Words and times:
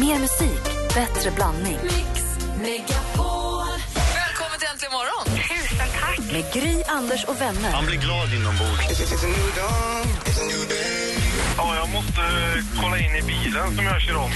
Mer 0.00 0.18
musik, 0.18 0.62
bättre 0.94 1.30
blandning. 1.30 1.78
Välkommen 4.14 4.58
till 4.58 4.68
Äntligen 4.72 4.92
morgon! 4.92 5.24
Tusen 5.24 5.88
tack. 6.00 6.18
Med 6.32 6.44
Gry, 6.52 6.82
Anders 6.88 7.24
och 7.24 7.40
vänner. 7.40 7.72
Man 7.72 7.86
blir 7.86 7.98
glad 7.98 8.34
inombords. 8.34 9.02
Ja, 11.56 11.76
jag 11.76 11.88
måste 11.88 12.20
eh, 12.20 12.82
kolla 12.82 12.98
in 12.98 13.16
i 13.16 13.22
bilen 13.22 13.76
som 13.76 13.84
jag 13.84 14.00
kör 14.00 14.16
om. 14.16 14.30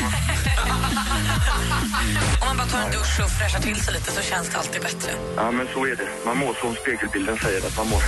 Om 2.40 2.46
man 2.46 2.56
bara 2.56 2.66
tar 2.68 2.78
en 2.78 2.90
dusch 2.90 3.20
och 3.24 3.30
fräschar 3.30 3.60
till 3.60 3.80
sig 3.80 3.94
lite 3.94 4.12
så 4.12 4.22
känns 4.22 4.48
det 4.48 4.58
alltid 4.58 4.82
bättre. 4.82 5.12
Ja, 5.36 5.50
men 5.50 5.68
så 5.74 5.86
är 5.86 5.96
det. 5.96 6.08
Man 6.26 6.36
mår 6.36 6.54
som 6.54 6.74
spegelbilden 6.74 7.38
säger 7.38 7.66
att 7.66 7.76
man 7.76 7.88
mår. 7.88 8.02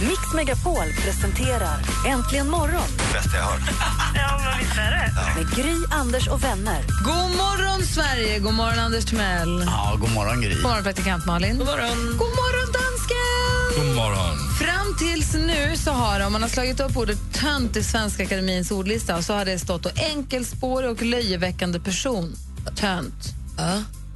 Mix 0.00 0.34
Megapol 0.34 0.92
presenterar 1.04 1.78
Äntligen 2.06 2.50
morgon 2.50 2.88
Bästa 3.12 3.36
jag 3.36 3.44
hört. 3.44 3.60
Ja, 4.14 4.40
men 4.44 4.58
visst 4.58 4.78
är 4.78 4.90
det. 4.90 5.12
med 5.42 5.54
Gry, 5.56 5.76
Anders 5.90 6.28
och 6.28 6.44
vänner. 6.44 6.82
God 7.04 7.36
morgon, 7.36 7.82
Sverige! 7.86 8.38
God 8.38 8.54
morgon, 8.54 8.78
Anders 8.78 9.04
Timell. 9.04 9.64
Ja, 9.66 9.96
god 10.00 10.12
morgon 10.12 10.40
Gry. 10.40 10.54
God 10.54 10.62
morgon, 10.62 10.82
praktikant 10.82 11.26
Malin. 11.26 11.58
God 11.58 11.66
morgon, 11.66 11.96
God 12.18 12.28
morgon 12.28 12.72
dansken! 12.72 13.86
God 13.86 13.96
morgon. 13.96 14.36
Fram 14.58 14.96
tills 14.98 15.34
nu 15.34 15.76
så 15.76 15.90
har 15.90 16.18
det, 16.18 16.24
om 16.26 16.32
man 16.32 16.42
har 16.42 16.48
slagit 16.48 16.80
upp 16.80 16.96
ordet 16.96 17.18
tönt 17.32 17.76
i 17.76 17.82
Svenska 17.82 18.22
Akademins 18.22 18.70
ordlista 18.70 19.22
så 19.22 19.32
har 19.34 19.44
det 19.44 19.58
stått 19.58 19.86
enkelspårig 19.98 20.90
och 20.90 21.02
löjeväckande 21.02 21.80
person. 21.80 22.36
Tönt. 22.76 23.34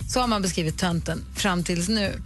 Så 0.08 0.20
har 0.20 0.26
man 0.26 0.42
beskrivit 0.42 0.78
tönten 0.78 1.24
fram 1.36 1.64
tills 1.64 1.88
nu. 1.88 2.22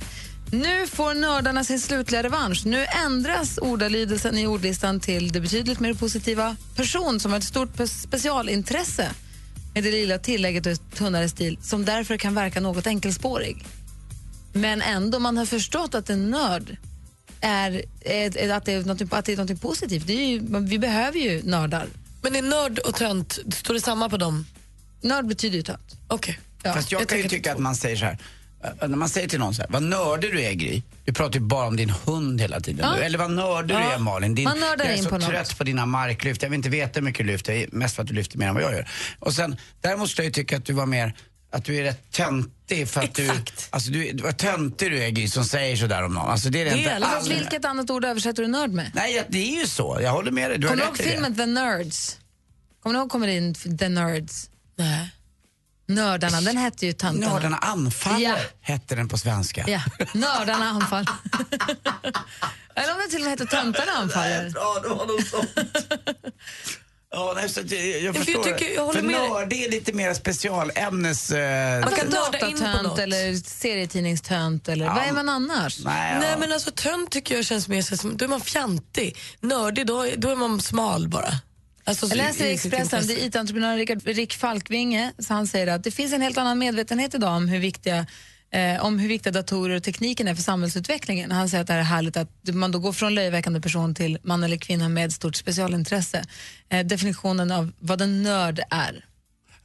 Nu 0.54 0.86
får 0.86 1.14
nördarna 1.14 1.64
sin 1.64 1.80
slutliga 1.80 2.22
revansch. 2.22 2.66
Nu 2.66 2.86
ändras 3.06 3.58
ordalydelsen 3.62 4.38
i 4.38 4.46
ordlistan 4.46 5.00
till 5.00 5.32
det 5.32 5.40
betydligt 5.40 5.80
mer 5.80 5.94
positiva 5.94 6.56
person 6.76 7.20
som 7.20 7.30
har 7.32 7.38
ett 7.38 7.44
stort 7.44 7.76
pe- 7.76 7.86
specialintresse 7.86 9.10
med 9.74 9.84
det 9.84 9.90
lilla 9.90 10.18
tillägget 10.18 10.66
och 10.66 10.72
ett 10.72 10.94
tunnare 10.94 11.28
stil 11.28 11.58
som 11.62 11.84
därför 11.84 12.16
kan 12.16 12.34
verka 12.34 12.60
något 12.60 12.86
enkelspårig. 12.86 13.66
Men 14.52 14.82
ändå, 14.82 15.18
man 15.18 15.36
har 15.36 15.46
förstått 15.46 15.94
att 15.94 16.10
en 16.10 16.30
nörd 16.30 16.76
är, 17.40 17.82
är, 18.00 18.38
är 18.38 18.52
att, 18.52 18.64
det 18.64 18.72
är 18.72 18.84
något, 18.84 19.12
att 19.12 19.24
det 19.24 19.32
är 19.32 19.36
något 19.36 19.60
positivt. 19.60 20.06
Det 20.06 20.12
är 20.12 20.26
ju, 20.28 20.60
vi 20.60 20.78
behöver 20.78 21.18
ju 21.18 21.42
nördar. 21.42 21.86
Men 22.22 22.36
är 22.36 22.42
nörd 22.42 22.78
och 22.78 22.94
tönt, 22.94 23.38
står 23.54 23.74
det 23.74 23.80
samma 23.80 24.08
på 24.08 24.16
dem? 24.16 24.46
Nörd 25.00 25.26
betyder 25.26 25.56
ju 25.56 25.62
tönt. 25.62 25.96
Okej. 26.08 26.40
Ja. 26.62 26.74
Fast 26.74 26.92
jag, 26.92 27.00
jag 27.00 27.08
kan 27.08 27.18
ju 27.18 27.28
tycka 27.28 27.52
att 27.52 27.58
man 27.58 27.76
säger 27.76 27.96
så 27.96 28.04
här. 28.04 28.18
Eh, 28.64 28.88
När 28.88 28.96
man 28.96 29.08
säger 29.08 29.28
till 29.28 29.38
någon 29.38 29.54
så 29.54 29.62
här, 29.62 29.70
vad 29.70 29.82
nördig 29.82 30.32
du 30.32 30.42
är 30.42 30.52
Gry. 30.52 30.82
Du 31.04 31.12
pratar 31.12 31.34
ju 31.34 31.40
bara 31.40 31.66
om 31.66 31.76
din 31.76 31.90
hund 31.90 32.40
hela 32.40 32.60
tiden. 32.60 32.86
Ja. 32.90 32.96
Du. 32.96 33.02
Eller 33.02 33.18
vad 33.18 33.30
nördig 33.30 33.76
du 33.76 33.82
är 33.82 33.98
Malin. 33.98 34.34
Din, 34.34 34.44
Man 34.44 34.60
nördar 34.60 34.84
jag 34.84 34.94
är 34.94 34.98
in 34.98 35.02
så 35.04 35.08
på 35.10 35.18
något. 35.18 35.28
trött 35.28 35.58
på 35.58 35.64
dina 35.64 35.86
marklyft. 35.86 36.42
Jag 36.42 36.50
vill 36.50 36.56
inte 36.56 36.68
veta 36.68 37.00
hur 37.00 37.04
mycket 37.04 37.26
du 37.26 37.32
lyfter. 37.32 37.66
Mest 37.72 37.96
för 37.96 38.02
att 38.02 38.08
du 38.08 38.14
lyfter 38.14 38.38
mer 38.38 38.48
än 38.48 38.54
vad 38.54 38.62
jag 38.62 38.72
gör. 38.72 38.88
Och 39.18 39.32
sen, 39.34 39.56
däremot 39.80 40.10
skulle 40.10 40.24
jag 40.24 40.28
ju 40.36 40.42
tycka 40.42 40.56
att 40.56 40.64
du 40.64 40.72
var 40.72 40.86
mer 40.86 41.14
att 41.52 41.64
du 41.64 41.76
är 41.76 41.82
rätt 41.82 42.10
töntig 42.12 42.88
för 42.88 43.00
att 43.00 43.18
Exakt. 43.18 43.56
du, 43.56 43.62
alltså 43.70 43.90
du, 43.90 44.12
vad 44.22 44.36
töntig 44.36 44.90
du 44.90 45.02
är 45.02 45.08
Gry 45.08 45.28
som 45.28 45.44
säger 45.44 45.76
sådär 45.76 46.02
om 46.04 46.14
någon. 46.14 46.30
Alltså 46.30 46.48
det 46.50 46.60
är 46.60 46.64
det, 46.64 46.70
Det 46.70 46.76
är 46.84 46.96
inte 46.96 47.06
alls. 47.06 47.30
Vilket 47.30 47.64
annat 47.64 47.90
ord 47.90 48.04
översätter 48.04 48.42
du 48.42 48.48
nörd 48.48 48.70
med? 48.70 48.90
Nej, 48.94 49.24
det 49.28 49.38
är 49.56 49.60
ju 49.60 49.66
så. 49.66 49.98
Jag 50.02 50.10
håller 50.10 50.30
med 50.30 50.50
dig. 50.50 50.58
Du 50.58 50.66
Kommer 50.68 50.82
du 50.82 50.86
ihåg 50.88 50.98
filmen 50.98 51.36
The 51.36 51.46
Nerds? 51.46 52.18
Kommer 52.82 52.94
du 52.94 53.00
ihåg 53.00 53.10
kommer 53.10 53.26
det 53.26 53.32
in 53.36 53.54
The 53.54 53.88
Nerds? 53.88 54.50
Nej. 54.76 55.10
Nördarna, 55.86 56.40
den 56.40 56.56
hette 56.56 56.86
ju 56.86 56.92
Töntarna. 56.92 57.32
Nördarna 57.32 57.56
anfaller 57.56 58.20
Ja. 58.20 58.36
hette 58.60 58.94
den 58.94 59.08
på 59.08 59.18
svenska. 59.18 59.64
Ja, 59.68 59.80
Nördarna 60.14 60.64
anfaller. 60.68 61.08
Eller 62.76 62.92
om 62.92 62.98
det 63.04 63.08
till 63.10 63.18
och 63.18 63.22
med 63.24 63.30
heter 63.30 63.46
Töntarna 63.46 63.92
anfaller. 63.92 64.52
Ja, 64.54 64.80
det 64.82 64.88
var 64.88 65.06
något 65.06 65.26
sånt. 65.28 65.50
Ja, 67.16 67.32
nej, 67.36 67.48
så 67.48 67.60
jag, 67.60 67.72
jag 67.72 68.00
för 68.00 68.04
jag 68.04 68.16
förstår. 68.26 68.42
tycker- 68.42 68.74
jag 68.74 68.94
för 68.94 69.02
med 69.02 69.20
dig. 69.20 69.28
nörd 69.28 69.52
är 69.52 69.70
lite 69.70 69.92
mer 69.92 70.14
specialämnes... 70.14 71.30
Eh, 71.30 71.80
Man 71.80 71.92
kan 71.94 72.06
nörda 72.08 72.38
in 72.38 72.52
på 72.58 72.58
datatönt 72.60 72.82
något. 72.82 72.98
eller 72.98 73.34
serietidningstönt 73.34 74.68
eller 74.68 74.86
vad 74.86 74.98
är 75.04 75.12
man 75.12 75.28
annars? 75.28 75.78
nej, 75.84 76.12
ja. 76.14 76.20
Nej 76.20 76.36
men 76.38 76.52
alltså 76.52 76.70
tönt 76.70 77.10
tycker 77.10 77.34
jag 77.36 77.44
känns 77.44 77.68
mer 77.68 77.82
som, 77.96 78.16
då 78.16 78.24
är 78.24 78.28
man 78.28 78.40
fjantig. 78.40 79.16
Nördig, 79.40 79.86
då, 79.86 80.06
då 80.16 80.30
är 80.30 80.36
man 80.36 80.60
smal 80.60 81.08
bara. 81.08 81.30
Alltså, 81.84 82.06
Jag 82.06 82.16
läser 82.16 82.46
i 82.46 82.52
Expressen, 82.52 83.06
det 83.06 83.12
är 83.12 83.26
IT-entreprenören 83.26 84.00
Rick, 84.00 84.34
Falkvinge, 84.34 85.12
så 85.18 85.34
han 85.34 85.46
säger 85.46 85.66
att 85.66 85.84
det 85.84 85.90
finns 85.90 86.12
en 86.12 86.22
helt 86.22 86.38
annan 86.38 86.58
medvetenhet 86.58 87.14
idag 87.14 87.36
om 87.36 87.48
hur 87.48 87.58
viktiga 87.58 88.06
eh, 88.50 88.84
om 88.84 88.98
hur 88.98 89.08
viktiga 89.08 89.32
datorer 89.32 89.76
och 89.76 89.82
tekniken 89.82 90.28
är 90.28 90.34
för 90.34 90.42
samhällsutvecklingen. 90.42 91.30
Han 91.30 91.48
säger 91.48 91.62
att 91.62 91.68
det 91.68 91.74
är 91.74 91.82
härligt 91.82 92.16
att 92.16 92.28
man 92.52 92.72
då 92.72 92.78
går 92.78 92.92
från 92.92 93.14
löjeväckande 93.14 93.60
person 93.60 93.94
till 93.94 94.18
man 94.22 94.44
eller 94.44 94.56
kvinna 94.56 94.88
med 94.88 95.12
stort 95.12 95.36
specialintresse. 95.36 96.24
Eh, 96.68 96.86
definitionen 96.86 97.50
av 97.50 97.72
vad 97.78 98.00
en 98.00 98.22
nörd 98.22 98.60
är. 98.70 99.04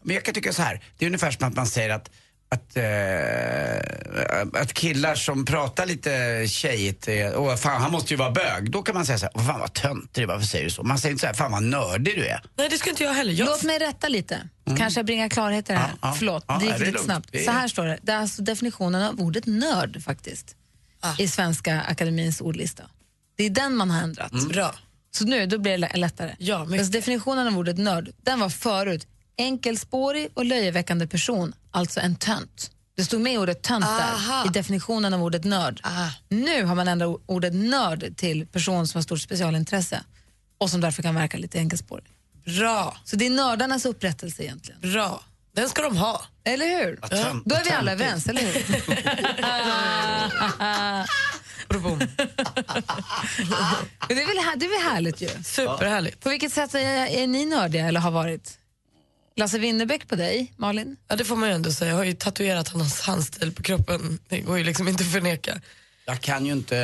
Men 0.03 0.15
jag 0.15 0.25
kan 0.25 0.33
tycka 0.33 0.53
så 0.53 0.61
här. 0.61 0.81
det 0.97 1.05
är 1.05 1.07
ungefär 1.07 1.31
som 1.31 1.47
att 1.47 1.55
man 1.55 1.67
säger 1.67 1.89
att 1.89 2.09
att, 2.51 2.77
eh, 2.77 4.61
att 4.61 4.73
killar 4.73 5.15
som 5.15 5.45
pratar 5.45 5.85
lite 5.85 6.45
tjejigt, 6.47 7.07
åh 7.35 7.55
fan 7.55 7.81
han 7.81 7.91
måste 7.91 8.13
ju 8.13 8.17
vara 8.17 8.31
bög. 8.31 8.71
Då 8.71 8.81
kan 8.83 8.95
man 8.95 9.05
säga 9.05 9.17
så 9.17 9.27
här, 9.35 9.43
fan 9.45 9.59
vad 9.59 9.73
töntig 9.73 10.09
du 10.13 10.23
är, 10.23 10.27
varför 10.27 10.45
säger 10.47 10.65
du 10.65 10.71
så? 10.71 10.83
Man 10.83 10.97
säger 10.99 11.11
inte 11.11 11.21
så 11.21 11.27
här, 11.27 11.33
fan 11.33 11.51
vad 11.51 11.63
nördig 11.63 12.15
du 12.15 12.25
är. 12.27 12.41
Nej 12.57 12.69
det 12.69 12.77
skulle 12.77 12.91
inte 12.91 13.03
jag 13.03 13.13
heller. 13.13 13.33
Jag, 13.33 13.45
Låt 13.45 13.63
mig 13.63 13.79
rätta 13.79 14.07
lite. 14.07 14.39
Kanske 14.77 15.03
bringa 15.03 15.29
klarhet 15.29 15.69
i 15.69 15.73
det 15.73 15.79
här. 15.79 15.85
Mm. 15.87 15.97
Ja, 16.01 16.07
ja. 16.07 16.13
Förlåt, 16.17 16.43
Ja, 16.47 16.57
det 16.59 16.65
gick 16.65 16.73
lite 16.79 16.85
lugnt. 16.91 17.05
snabbt. 17.05 17.43
Så 17.45 17.51
här 17.51 17.67
står 17.67 17.85
det. 17.85 17.99
Det 18.01 18.11
är 18.11 18.17
alltså 18.17 18.41
definitionen 18.41 19.03
av 19.03 19.19
ordet 19.19 19.45
nörd 19.45 20.03
faktiskt. 20.03 20.55
Ah. 21.01 21.13
I 21.17 21.27
Svenska 21.27 21.81
Akademins 21.81 22.41
ordlista. 22.41 22.83
Det 23.37 23.43
är 23.43 23.49
den 23.49 23.75
man 23.75 23.91
har 23.91 24.01
ändrat. 24.01 24.31
Mm. 24.31 24.47
Bra. 24.47 24.75
Så 25.11 25.25
nu 25.25 25.45
då 25.45 25.57
blir 25.57 25.71
det 25.71 25.77
lä- 25.77 25.91
lättare. 25.95 26.35
Ja, 26.39 26.59
alltså 26.59 26.91
definitionen 26.91 27.47
av 27.47 27.57
ordet 27.57 27.77
nörd, 27.77 28.09
den 28.23 28.39
var 28.39 28.49
förut 28.49 29.07
enkelspårig 29.39 30.27
och 30.33 30.45
löjeväckande 30.45 31.07
person, 31.07 31.53
alltså 31.71 31.99
en 31.99 32.15
tönt. 32.15 32.71
Det 32.97 33.05
stod 33.05 33.21
med 33.21 33.39
ordet 33.39 33.61
tönt 33.61 33.85
där 33.85 34.45
i 34.45 34.49
definitionen 34.49 35.13
av 35.13 35.23
ordet 35.23 35.43
nörd. 35.43 35.81
Nu 36.29 36.63
har 36.63 36.75
man 36.75 36.87
ändrat 36.87 37.21
ordet 37.25 37.53
nörd 37.53 38.17
till 38.17 38.47
person 38.47 38.87
som 38.87 38.97
har 38.97 39.03
stort 39.03 39.21
specialintresse 39.21 40.03
och 40.57 40.69
som 40.69 40.81
därför 40.81 41.03
kan 41.03 41.15
verka 41.15 41.37
lite 41.37 41.57
enkelspårig. 41.57 42.05
Bra, 42.45 42.97
Så 43.05 43.15
det 43.15 43.25
är 43.25 43.29
nördarnas 43.29 43.85
upprättelse 43.85 44.43
egentligen. 44.43 44.81
bra. 44.81 45.23
Den 45.55 45.69
ska 45.69 45.81
de 45.81 45.97
ha. 45.97 46.21
Eller 46.43 46.65
hur? 46.65 46.95
tönt- 46.95 47.41
Då 47.45 47.55
är 47.55 47.63
vi 47.63 47.71
alla 47.71 47.91
överens, 47.91 48.27
eller 48.27 48.41
hur? 48.41 48.53
Det, 54.07 54.13
är 54.13 54.27
väl, 54.27 54.37
här- 54.45 54.55
det 54.55 54.65
är 54.65 54.69
väl 54.83 54.91
härligt 54.93 55.21
ju? 55.21 55.29
Superhärligt. 55.43 56.19
På 56.23 56.29
vilket 56.29 56.53
sätt 56.53 56.75
är, 56.75 57.05
är 57.05 57.27
ni 57.27 57.45
nördiga 57.45 57.87
eller 57.87 57.99
har 57.99 58.11
varit? 58.11 58.58
Lasse 59.39 59.57
Winnerbäck 59.59 60.07
på 60.07 60.15
dig, 60.15 60.53
Malin? 60.57 60.97
Ja 61.07 61.15
det 61.15 61.25
får 61.25 61.35
man 61.35 61.49
ju 61.49 61.55
ändå 61.55 61.71
säga. 61.71 61.89
Jag 61.91 61.97
har 61.97 62.03
ju 62.03 62.13
tatuerat 62.13 62.67
hans 62.67 63.01
handstil 63.01 63.51
på 63.51 63.63
kroppen. 63.63 64.19
Det 64.27 64.39
går 64.39 64.57
ju 64.57 64.63
liksom 64.63 64.87
inte 64.87 65.03
att 65.03 65.11
förneka. 65.11 65.61
Jag 66.05 66.21
kan 66.21 66.45
ju 66.45 66.51
inte 66.51 66.77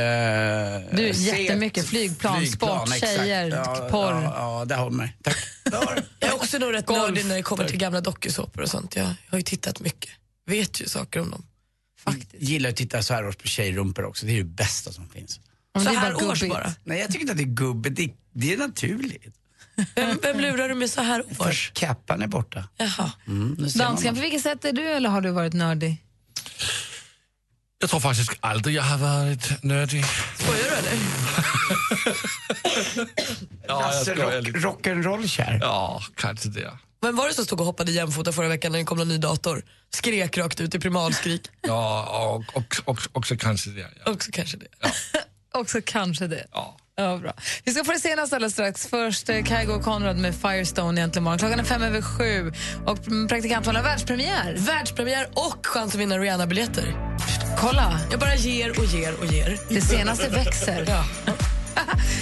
eh, 0.89 0.95
Du, 0.97 1.13
se 1.13 1.43
jättemycket. 1.43 1.83
ett 1.83 1.89
Flygplan, 1.89 2.47
sport, 2.47 2.81
exakt. 2.93 2.99
tjejer, 3.15 3.47
ja, 3.47 3.87
porr. 3.91 4.11
Ja, 4.11 4.59
ja, 4.59 4.65
det 4.65 4.75
håller 4.75 4.97
mig. 4.97 5.17
Tack. 5.23 5.37
Har. 5.73 6.03
Jag 6.19 6.29
är 6.29 6.35
också 6.35 6.57
nog 6.57 6.73
rätt 6.73 6.89
nördig 6.89 7.25
när 7.25 7.35
det 7.35 7.41
kommer 7.43 7.65
till 7.67 7.77
gamla 7.77 8.01
dokusåpor 8.01 8.61
och 8.61 8.69
sånt. 8.69 8.95
Jag, 8.95 9.05
jag 9.05 9.15
har 9.31 9.37
ju 9.37 9.43
tittat 9.43 9.79
mycket. 9.79 10.11
Vet 10.47 10.81
ju 10.81 10.85
saker 10.87 11.19
om 11.19 11.31
dem. 11.31 11.45
Faktiskt. 11.99 12.33
gillar 12.43 12.69
att 12.69 12.75
titta 12.75 13.03
så 13.03 13.13
här 13.13 13.27
års 13.27 13.35
på 13.35 13.47
tjejrumpor 13.47 14.05
också. 14.05 14.25
Det 14.25 14.31
är 14.33 14.37
det 14.37 14.43
bästa 14.43 14.91
som 14.91 15.09
finns. 15.09 15.39
Om 15.73 15.81
Så 15.83 15.89
det 15.89 15.95
är 15.95 15.99
här 15.99 16.13
bara 16.13 16.27
års 16.31 16.39
gubbigt. 16.39 16.55
bara. 16.55 16.73
Nej, 16.83 16.99
jag 16.99 17.07
tycker 17.07 17.21
inte 17.21 17.31
att 17.31 17.37
det 17.37 17.43
är 17.43 17.45
gubbigt. 17.45 17.95
Det, 17.97 18.09
det 18.33 18.53
är 18.53 18.57
naturligt. 18.57 19.35
Vem, 19.95 20.19
vem 20.21 20.39
lurar 20.39 20.69
du 20.69 20.75
med 20.75 20.89
så 20.89 21.01
här 21.01 21.23
För 21.37 21.47
års? 21.49 21.71
kappan 21.75 22.21
är 22.21 22.27
borta. 22.27 22.63
Jaha. 22.77 23.11
Mm, 23.27 23.57
Dansken, 23.75 24.15
på 24.15 24.21
vilket 24.21 24.41
sätt 24.41 24.65
är 24.65 24.71
du 24.73 24.81
eller 24.89 25.09
har 25.09 25.21
du 25.21 25.29
varit 25.31 25.53
nördig? 25.53 26.01
Jag 27.79 27.89
tror 27.89 27.99
faktiskt 27.99 28.31
aldrig 28.39 28.75
jag 28.75 28.83
har 28.83 28.97
varit 28.97 29.63
nördig. 29.63 30.05
Skojar 30.37 30.63
du 30.63 30.75
eller? 30.75 30.93
Ja, 33.67 33.79
Lasse 33.79 34.13
jag 34.13 34.19
rock, 34.37 34.43
lite. 34.47 34.59
rock'n'roll-kär. 34.59 35.59
Ja, 35.61 36.03
kanske 36.15 36.49
det. 36.49 36.77
Vem 37.01 37.15
var 37.15 37.27
det 37.27 37.33
som 37.33 37.45
stod 37.45 37.59
och 37.59 37.65
hoppade 37.65 37.91
jämfota 37.91 38.31
förra 38.31 38.47
veckan 38.47 38.71
när 38.71 38.79
det 38.79 38.85
kom 38.85 38.99
en 38.99 39.07
ny 39.07 39.17
dator? 39.17 39.63
Skrek 39.93 40.37
rakt 40.37 40.61
ut 40.61 40.75
i 40.75 40.79
primalskrik. 40.79 41.41
Ja, 41.61 42.03
och, 42.35 42.57
och, 42.57 42.75
och, 42.85 42.99
också 43.11 43.37
kanske 43.37 43.69
det. 43.69 43.89
Ja. 44.05 44.11
Också 44.11 44.31
kanske 44.33 44.57
det. 44.57 44.67
Också 45.53 45.79
kanske 45.85 46.27
det. 46.27 46.47
Ja. 46.51 46.77
Ja, 46.97 47.17
bra. 47.17 47.33
Vi 47.63 47.71
ska 47.71 47.83
få 47.83 47.91
det 47.91 47.99
senaste 47.99 48.35
alldeles 48.35 48.53
strax. 48.53 48.87
Först 48.87 49.29
eh, 49.29 49.43
Kygo 49.43 49.73
och 49.73 49.83
Conrad 49.83 50.17
med 50.17 50.35
Firestone 50.35 51.01
egentligen 51.01 51.23
imorgon. 51.23 51.39
Klockan 51.39 51.59
är 51.59 51.63
fem 51.63 51.81
över 51.83 52.01
sju 52.01 52.51
och 52.85 52.97
praktikantmannen 53.29 53.83
har 53.83 53.89
världspremiär. 53.89 54.55
Världspremiär 54.57 55.27
och 55.33 55.65
chans 55.65 55.93
att 55.95 55.99
vinna 56.01 56.17
Rihanna-biljetter. 56.17 56.95
Kolla, 57.57 57.99
Jag 58.11 58.19
bara 58.19 58.35
ger 58.35 58.79
och 58.79 58.85
ger 58.85 59.19
och 59.19 59.25
ger. 59.25 59.57
det 59.69 59.81
senaste 59.81 60.29
växer. 60.29 60.85
Ja. 60.87 61.05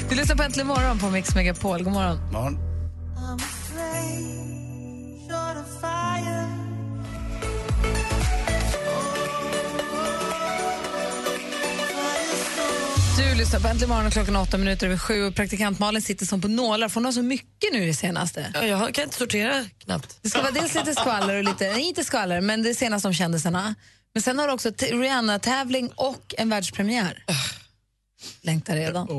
Du 0.10 0.16
lyssnar 0.16 0.36
på 0.36 0.44
Äntligen 0.44 0.68
morgon 0.68 1.00
på 1.00 1.10
Mix 1.10 1.36
Megapol. 1.36 1.84
God 1.84 1.94
morgon. 1.94 2.32
Morgon. 2.32 2.73
Du 13.18 13.36
lyssnar 13.36 13.60
på 13.60 13.68
Äntligen 13.68 13.90
morgon 13.90 14.12
klockan 14.12 14.36
åtta 14.36 14.58
minuter 14.58 14.88
över 14.88 14.98
sju 14.98 15.24
och 15.24 15.36
praktikant 15.36 15.80
Malin 15.80 16.02
sitter 16.02 16.26
som 16.26 16.42
på 16.42 16.48
nålar 16.48 16.90
för 16.90 16.96
hon 16.96 17.06
har 17.06 17.12
så 17.12 17.22
mycket 17.22 17.74
nu 17.74 17.84
i 17.84 17.94
senaste. 17.94 18.52
Ja, 18.54 18.66
jag 18.66 18.94
kan 18.94 19.04
inte 19.04 19.18
sortera 19.18 19.66
knappt. 19.84 20.18
Det 20.22 20.30
ska 20.30 20.42
vara 20.42 20.52
dels 20.52 20.76
lite 20.76 20.94
skvaller 20.94 21.38
och 21.38 21.44
lite, 21.44 21.72
nej 21.72 21.82
inte 21.82 22.04
skvaller, 22.04 22.42
men 22.42 22.64
det 22.64 22.76
senaste 22.76 23.08
om 23.08 23.14
kändisarna. 23.14 23.76
Men 24.14 24.22
sen 24.24 24.40
har 24.40 24.48
du 24.48 24.54
också 24.54 24.70
Rihanna-tävling 24.70 25.90
och 25.96 26.36
en 26.38 26.50
världspremiär. 26.50 27.24
Längtar 28.42 28.76
redan. 28.76 29.10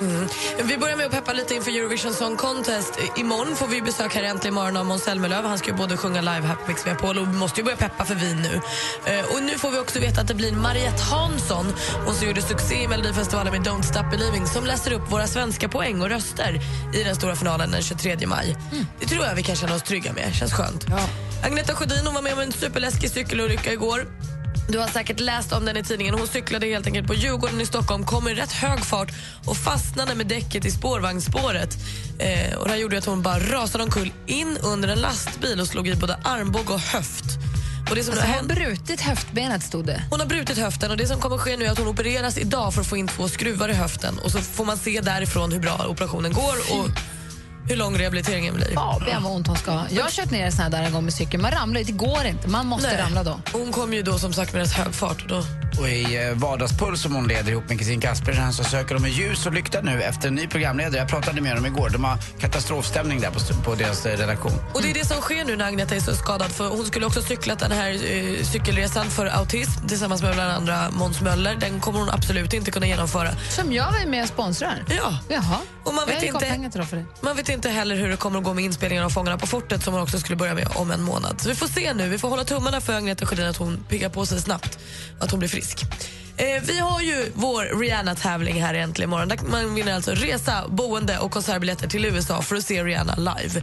Mm. 0.00 0.28
Vi 0.64 0.78
börjar 0.78 0.96
med 0.96 1.06
att 1.06 1.12
peppa 1.12 1.32
lite 1.32 1.54
inför 1.54 1.70
Eurovision 1.70 2.14
Song 2.14 2.36
Contest. 2.36 2.98
Imorgon 3.16 3.56
får 3.56 3.66
vi 3.66 3.82
besök 3.82 4.14
här 4.14 4.22
Äntligen 4.22 4.54
morgon 4.54 4.76
av 4.76 4.86
Måns 4.86 5.02
Zelmerlöw. 5.02 5.48
Han 5.48 5.58
ska 5.58 5.70
ju 5.70 5.76
både 5.76 5.96
sjunga 5.96 6.20
live 6.20 6.46
här 6.46 6.54
på 6.54 6.68
Mix 6.68 6.84
Megapol 6.84 7.18
och 7.18 7.28
vi 7.28 7.32
måste 7.32 7.60
ju 7.60 7.64
börja 7.64 7.76
peppa 7.76 8.04
för 8.04 8.14
vin 8.14 8.36
nu. 8.42 8.60
Eh, 9.12 9.34
och 9.34 9.42
nu 9.42 9.58
får 9.58 9.70
vi 9.70 9.78
också 9.78 10.00
veta 10.00 10.20
att 10.20 10.28
det 10.28 10.34
blir 10.34 10.52
Mariette 10.52 11.02
Hansson, 11.02 11.66
hon 12.06 12.14
som 12.14 12.28
gjorde 12.28 12.42
succé 12.42 12.82
i 12.82 12.88
Melodifestivalen 12.88 13.52
med 13.52 13.62
Don't 13.62 13.82
Stop 13.82 14.10
Believing, 14.10 14.46
som 14.46 14.66
läser 14.66 14.92
upp 14.92 15.12
våra 15.12 15.26
svenska 15.26 15.68
poäng 15.68 16.02
och 16.02 16.08
röster 16.08 16.60
i 16.94 17.04
den 17.04 17.16
stora 17.16 17.36
finalen 17.36 17.70
den 17.70 17.82
23 17.82 18.26
maj. 18.26 18.56
Det 19.00 19.06
tror 19.06 19.24
jag 19.24 19.34
vi 19.34 19.42
kan 19.42 19.56
känna 19.56 19.74
oss 19.74 19.82
trygga 19.82 20.12
med. 20.12 20.34
Känns 20.34 20.52
skönt. 20.52 20.86
Agneta 21.44 21.74
Sjödin 21.74 22.06
hon 22.06 22.14
var 22.14 22.22
med 22.22 22.32
om 22.32 22.38
en 22.38 22.52
superläskig 22.52 23.10
cykelolycka 23.10 23.72
igår. 23.72 24.06
Du 24.68 24.78
har 24.78 24.88
säkert 24.88 25.20
läst 25.20 25.52
om 25.52 25.64
den 25.64 25.76
i 25.76 25.82
tidningen. 25.82 26.14
Hon 26.14 26.26
cyklade 26.26 26.66
helt 26.66 26.86
enkelt 26.86 27.06
på 27.06 27.14
Djurgården 27.14 27.60
i 27.60 27.66
Stockholm, 27.66 28.04
kom 28.04 28.28
i 28.28 28.34
rätt 28.34 28.52
hög 28.52 28.84
fart 28.84 29.12
och 29.44 29.56
fastnade 29.56 30.14
med 30.14 30.26
däcket 30.26 30.64
i 30.64 30.70
spårvagnsspåret. 30.70 31.76
Eh, 32.18 32.56
och 32.56 32.64
det 32.64 32.70
här 32.70 32.78
gjorde 32.78 32.98
att 32.98 33.04
hon 33.04 33.22
bara 33.22 33.38
rasade 33.38 33.84
omkull 33.84 34.12
in 34.26 34.58
under 34.62 34.88
en 34.88 34.98
lastbil 34.98 35.60
och 35.60 35.66
slog 35.66 35.88
i 35.88 35.94
både 35.94 36.14
armbåge 36.24 36.72
och 36.74 36.80
höft. 36.80 37.24
Och 37.90 37.96
det 37.96 38.04
som 38.04 38.12
Alltså, 38.14 38.26
nu 38.28 38.32
har 38.36 38.42
brutit 38.42 39.00
höftbenet 39.00 39.62
stod 39.62 39.86
det. 39.86 40.02
hon 40.10 40.20
har 40.20 40.26
brutit 40.26 40.58
höften 40.58 40.90
och 40.90 40.96
det 40.96 41.06
som 41.06 41.20
kommer 41.20 41.38
ske 41.38 41.56
nu 41.56 41.64
är 41.64 41.70
att 41.70 41.78
hon 41.78 41.88
opereras 41.88 42.38
idag 42.38 42.74
för 42.74 42.80
att 42.80 42.86
få 42.86 42.96
in 42.96 43.08
två 43.08 43.28
skruvar 43.28 43.68
i 43.68 43.72
höften 43.72 44.18
och 44.18 44.30
så 44.32 44.38
får 44.38 44.64
man 44.64 44.76
se 44.76 45.00
därifrån 45.00 45.52
hur 45.52 45.60
bra 45.60 45.86
operationen 45.88 46.32
går 46.32 46.56
och 46.70 46.88
hur 47.68 47.76
lång 47.76 47.98
rehabiliteringen 47.98 48.54
blir. 48.54 48.74
Fabian 48.74 49.22
vad 49.22 49.32
ont 49.32 49.46
hon 49.46 49.56
ska 49.56 49.70
ha. 49.70 49.86
Jag 49.90 50.02
har 50.02 50.10
kört 50.10 50.30
ner 50.30 50.46
en 50.46 50.52
sån 50.52 50.62
här 50.62 50.70
där 50.70 50.82
en 50.82 50.92
gång 50.92 51.04
med 51.04 51.12
cykeln. 51.12 51.42
Man 51.42 51.50
ramlar 51.50 51.80
ju, 51.80 51.84
det 51.84 51.92
går 51.92 52.24
inte. 52.26 52.48
Man 52.48 52.66
måste 52.66 52.88
Nej. 52.88 53.02
ramla 53.02 53.22
då. 53.22 53.40
Hon 53.52 53.72
kom 53.72 53.92
ju 53.92 54.02
då 54.02 54.18
som 54.18 54.32
sagt 54.32 54.52
med 54.52 54.62
rätt 54.62 54.72
hög 54.72 54.94
fart. 54.94 55.28
Då... 55.28 55.42
Och 55.78 55.88
i 55.88 56.16
eh, 56.16 56.32
Vardagspuls 56.34 57.02
som 57.02 57.14
hon 57.14 57.28
leder 57.28 57.52
ihop 57.52 57.68
med 57.68 57.78
Kristin 57.78 58.00
Kaspersen 58.00 58.52
så 58.52 58.64
söker 58.64 58.94
de 58.94 59.02
med 59.02 59.10
ljus 59.10 59.46
och 59.46 59.52
lykta 59.52 59.80
nu 59.80 60.02
efter 60.02 60.28
en 60.28 60.34
ny 60.34 60.46
programledare. 60.46 60.98
Jag 60.98 61.08
pratade 61.08 61.40
med 61.40 61.56
dem 61.56 61.66
igår. 61.66 61.90
De 61.90 62.04
har 62.04 62.18
katastrofstämning 62.40 63.20
där 63.20 63.30
på, 63.30 63.62
på 63.62 63.74
deras 63.74 64.06
eh, 64.06 64.18
redaktion. 64.18 64.52
Och 64.74 64.82
det 64.82 64.90
är 64.90 64.94
det 64.94 65.04
som 65.06 65.20
sker 65.20 65.44
nu 65.44 65.56
när 65.56 65.64
Agneta 65.66 65.94
är 65.94 66.00
så 66.00 66.14
skadad. 66.14 66.50
För 66.50 66.68
Hon 66.68 66.86
skulle 66.86 67.06
också 67.06 67.22
cyklat 67.22 67.58
den 67.58 67.72
här 67.72 67.90
eh, 67.90 68.44
cykelresan 68.44 69.10
för 69.10 69.26
autism 69.26 69.86
tillsammans 69.88 70.22
med 70.22 70.34
bland 70.34 70.52
andra 70.52 70.90
Måns 70.90 71.20
Möller. 71.20 71.56
Den 71.56 71.80
kommer 71.80 71.98
hon 71.98 72.10
absolut 72.10 72.52
inte 72.52 72.70
kunna 72.70 72.86
genomföra. 72.86 73.30
Som 73.48 73.72
jag 73.72 73.84
var 73.84 74.06
med 74.06 74.22
och 74.22 74.28
sponsrar. 74.28 74.84
Ja. 74.88 75.18
Jaha. 75.28 75.58
Och 75.84 75.94
man 75.94 76.06
vet 76.06 76.22
inte-. 76.22 76.70
Man 77.20 77.36
vet 77.36 77.48
inte 77.48 77.68
heller 77.68 77.96
hur 77.96 78.08
det 78.08 78.16
kommer 78.16 78.38
att 78.38 78.44
gå 78.44 78.54
med 78.54 78.64
inspelningen 78.64 79.04
av 79.04 79.10
Fångarna 79.10 79.38
på 79.38 79.46
fortet 79.46 79.82
som 79.82 79.92
hon 79.94 80.02
också 80.02 80.18
skulle 80.18 80.36
börja 80.36 80.54
med 80.54 80.68
om 80.74 80.90
en 80.90 81.02
månad. 81.02 81.40
Så 81.40 81.48
vi 81.48 81.54
får 81.54 81.66
se 81.66 81.94
nu. 81.94 82.08
Vi 82.08 82.18
får 82.18 82.28
hålla 82.28 82.44
tummarna 82.44 82.80
för 82.80 82.92
Agneta 82.92 83.26
Sjödin 83.26 83.46
att 83.46 83.56
hon 83.56 83.84
piggar 83.88 84.08
på 84.08 84.26
sig 84.26 84.40
snabbt 84.40 84.78
att 85.20 85.30
hon 85.30 85.38
blir 85.38 85.48
frisk. 85.48 85.65
Eh, 86.36 86.62
vi 86.62 86.78
har 86.78 87.00
ju 87.00 87.32
vår 87.34 87.80
Rihanna-tävling 87.80 88.62
här 88.62 88.74
äntligen 88.74 89.08
imorgon. 89.08 89.28
Där 89.28 89.38
man 89.50 89.74
vinner 89.74 89.94
alltså 89.94 90.10
resa, 90.10 90.64
boende 90.68 91.18
och 91.18 91.30
konsertbiljetter 91.30 91.88
till 91.88 92.04
USA 92.04 92.42
för 92.42 92.56
att 92.56 92.64
se 92.64 92.84
Rihanna 92.84 93.14
live. 93.16 93.60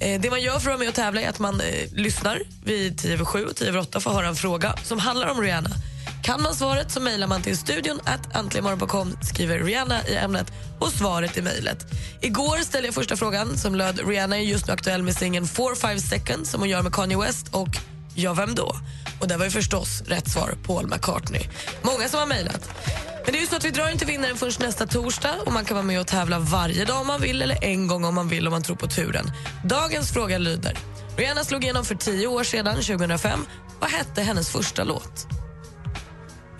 Eh, 0.00 0.20
det 0.20 0.30
man 0.30 0.42
gör 0.42 0.52
för 0.52 0.58
att 0.58 0.66
vara 0.66 0.78
med 0.78 0.88
och 0.88 0.94
tävla 0.94 1.20
är 1.20 1.28
att 1.28 1.38
man 1.38 1.60
eh, 1.60 1.92
lyssnar 1.92 2.42
vid 2.64 2.98
10 2.98 3.14
över 3.14 3.24
7 3.24 3.44
och 3.44 3.56
10 3.56 3.68
över 3.68 3.78
8 3.78 4.00
för 4.00 4.10
att 4.10 4.16
höra 4.16 4.28
en 4.28 4.36
fråga 4.36 4.74
som 4.84 4.98
handlar 4.98 5.30
om 5.30 5.40
Rihanna. 5.40 5.70
Kan 6.22 6.42
man 6.42 6.54
svaret 6.54 6.90
så 6.90 7.00
mejlar 7.00 7.26
man 7.26 7.42
till 7.42 7.56
studion 7.56 8.00
att 8.04 8.36
antligenmorgon.com, 8.36 9.16
skriver 9.22 9.58
Rihanna 9.58 10.06
i 10.08 10.16
ämnet 10.16 10.52
och 10.78 10.92
svaret 10.92 11.36
i 11.38 11.42
mejlet. 11.42 11.86
Igår 12.20 12.56
ställde 12.56 12.88
jag 12.88 12.94
första 12.94 13.16
frågan 13.16 13.58
som 13.58 13.74
löd 13.74 14.00
Rihanna 14.08 14.36
är 14.36 14.40
just 14.40 14.66
nu 14.66 14.72
aktuell 14.72 15.02
med 15.02 15.16
singeln 15.16 15.46
4-5 15.46 15.98
seconds 15.98 16.50
som 16.50 16.60
hon 16.60 16.68
gör 16.68 16.82
med 16.82 16.92
Kanye 16.92 17.18
West 17.18 17.48
och 17.50 17.68
Ja, 18.14 18.34
vem 18.34 18.54
då? 18.54 18.76
Och 19.20 19.28
det 19.28 19.36
var 19.36 19.44
ju 19.44 19.50
förstås 19.50 20.02
rätt 20.06 20.30
svar, 20.30 20.54
Paul 20.66 20.86
McCartney. 20.86 21.42
Många 21.82 22.08
som 22.08 22.20
har 22.20 22.26
mejlat. 22.26 22.70
Men 23.24 23.32
det 23.32 23.38
är 23.38 23.40
ju 23.40 23.46
så 23.46 23.56
att 23.56 23.64
vi 23.64 23.70
drar 23.70 23.88
inte 23.88 24.04
vinnaren 24.04 24.36
förrän 24.36 24.52
nästa 24.58 24.86
torsdag 24.86 25.34
och 25.46 25.52
man 25.52 25.64
kan 25.64 25.74
vara 25.74 25.86
med 25.86 26.00
och 26.00 26.06
tävla 26.06 26.38
varje 26.38 26.84
dag 26.84 27.00
om 27.00 27.06
man 27.06 27.20
vill 27.20 27.42
eller 27.42 27.64
en 27.64 27.86
gång 27.86 28.04
om 28.04 28.14
man 28.14 28.28
vill 28.28 28.46
om 28.46 28.50
man 28.50 28.62
tror 28.62 28.76
på 28.76 28.86
turen. 28.86 29.32
Dagens 29.64 30.12
fråga 30.12 30.38
lyder. 30.38 30.78
Rihanna 31.16 31.44
slog 31.44 31.64
igenom 31.64 31.84
för 31.84 31.94
tio 31.94 32.26
år 32.26 32.44
sedan, 32.44 32.74
2005. 32.74 33.46
Vad 33.80 33.90
hette 33.90 34.22
hennes 34.22 34.50
första 34.50 34.84
låt? 34.84 35.41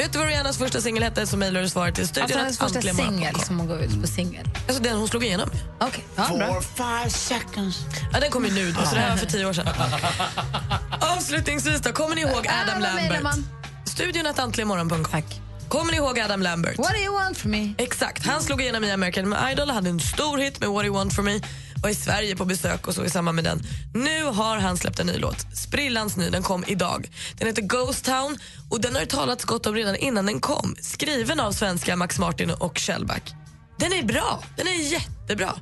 Vet 0.03 0.13
du 0.13 0.19
vad 0.19 0.29
Rihannas 0.29 0.59
första 0.59 0.81
singel 0.81 1.03
hette 1.03 1.27
så 1.27 1.37
mejlar 1.37 1.63
du 1.63 1.69
svaret 1.69 1.95
till 1.95 2.09
studion. 2.09 2.23
Alltså 2.23 2.39
hennes 2.39 2.59
första 2.59 2.81
singel 2.81 3.41
som 3.41 3.59
hon 3.59 3.69
gav 3.69 3.83
ut 3.83 4.01
på 4.01 4.07
singel. 4.07 4.49
Alltså 4.69 4.83
den 4.83 4.97
hon 4.97 5.09
slog 5.09 5.25
igenom. 5.25 5.51
Okej, 5.81 6.05
ja, 6.17 6.37
bra. 6.37 6.61
five 6.61 7.11
seconds. 7.11 7.79
Ja, 8.13 8.21
den 8.21 8.31
kom 8.31 8.45
ju 8.45 8.53
nu 8.55 8.73
då, 8.73 8.83
så 8.87 8.95
det 8.95 9.01
här 9.01 9.11
var 9.11 9.17
för 9.17 9.27
tio 9.27 9.47
år 9.47 9.53
sedan. 9.53 9.69
Avslutningsvis 11.01 11.81
då, 11.81 11.93
kommer 11.93 12.15
ni 12.15 12.21
ihåg 12.21 12.47
Adam 12.49 12.81
Lambert? 12.81 13.37
Studion 13.85 14.27
att 14.27 14.39
antligenmorgon.com. 14.39 15.05
Tack. 15.05 15.41
Kommer 15.69 15.93
ni 15.93 15.99
ihåg 15.99 16.21
Adam 16.21 16.43
Lambert? 16.43 16.79
What 16.79 16.91
do 16.93 16.99
you 16.99 17.15
want 17.15 17.39
from 17.39 17.51
me? 17.51 17.75
Exakt. 17.79 18.27
Han 18.27 18.43
slog 18.43 18.61
igenom 18.61 18.85
i 18.85 18.91
American 18.91 19.37
Idol, 19.53 19.71
hade 19.71 19.91
en 19.91 20.01
stor 20.01 20.39
hit 20.39 20.61
med 20.61 20.69
What 20.69 20.83
do 20.83 20.87
you 20.87 20.95
want 20.95 21.15
from 21.15 21.25
me 21.25 21.41
var 21.83 21.91
i 21.91 21.95
Sverige 21.95 22.37
på 22.37 22.45
besök 22.45 22.89
och 22.89 22.95
så 22.95 23.05
i 23.05 23.11
samband 23.11 23.37
med 23.37 23.45
den. 23.45 23.63
Nu 23.95 24.25
har 24.25 24.57
han 24.57 24.77
släppt 24.77 24.99
en 24.99 25.07
ny 25.07 25.19
låt. 25.19 25.57
Sprillans 25.57 26.17
ny, 26.17 26.31
den 26.31 26.43
kom 26.43 26.65
idag. 26.67 27.11
Den 27.39 27.47
heter 27.47 27.63
Ghost 27.63 28.05
Town 28.05 28.39
och 28.71 28.81
den 28.81 28.95
har 28.95 29.01
det 29.01 29.07
talats 29.07 29.45
gott 29.45 29.67
om 29.67 29.75
redan 29.75 29.97
innan 29.97 30.27
den 30.27 30.41
kom. 30.41 30.77
Skriven 30.81 31.41
av 31.41 31.53
svenska 31.53 31.97
Max 31.97 32.19
Martin 32.19 32.51
och 32.51 32.79
Shellback. 32.79 33.42
Den 33.83 33.93
är 33.93 34.03
bra. 34.03 34.43
Den 34.57 34.67
är 34.69 34.93
jättebra. 34.93 35.53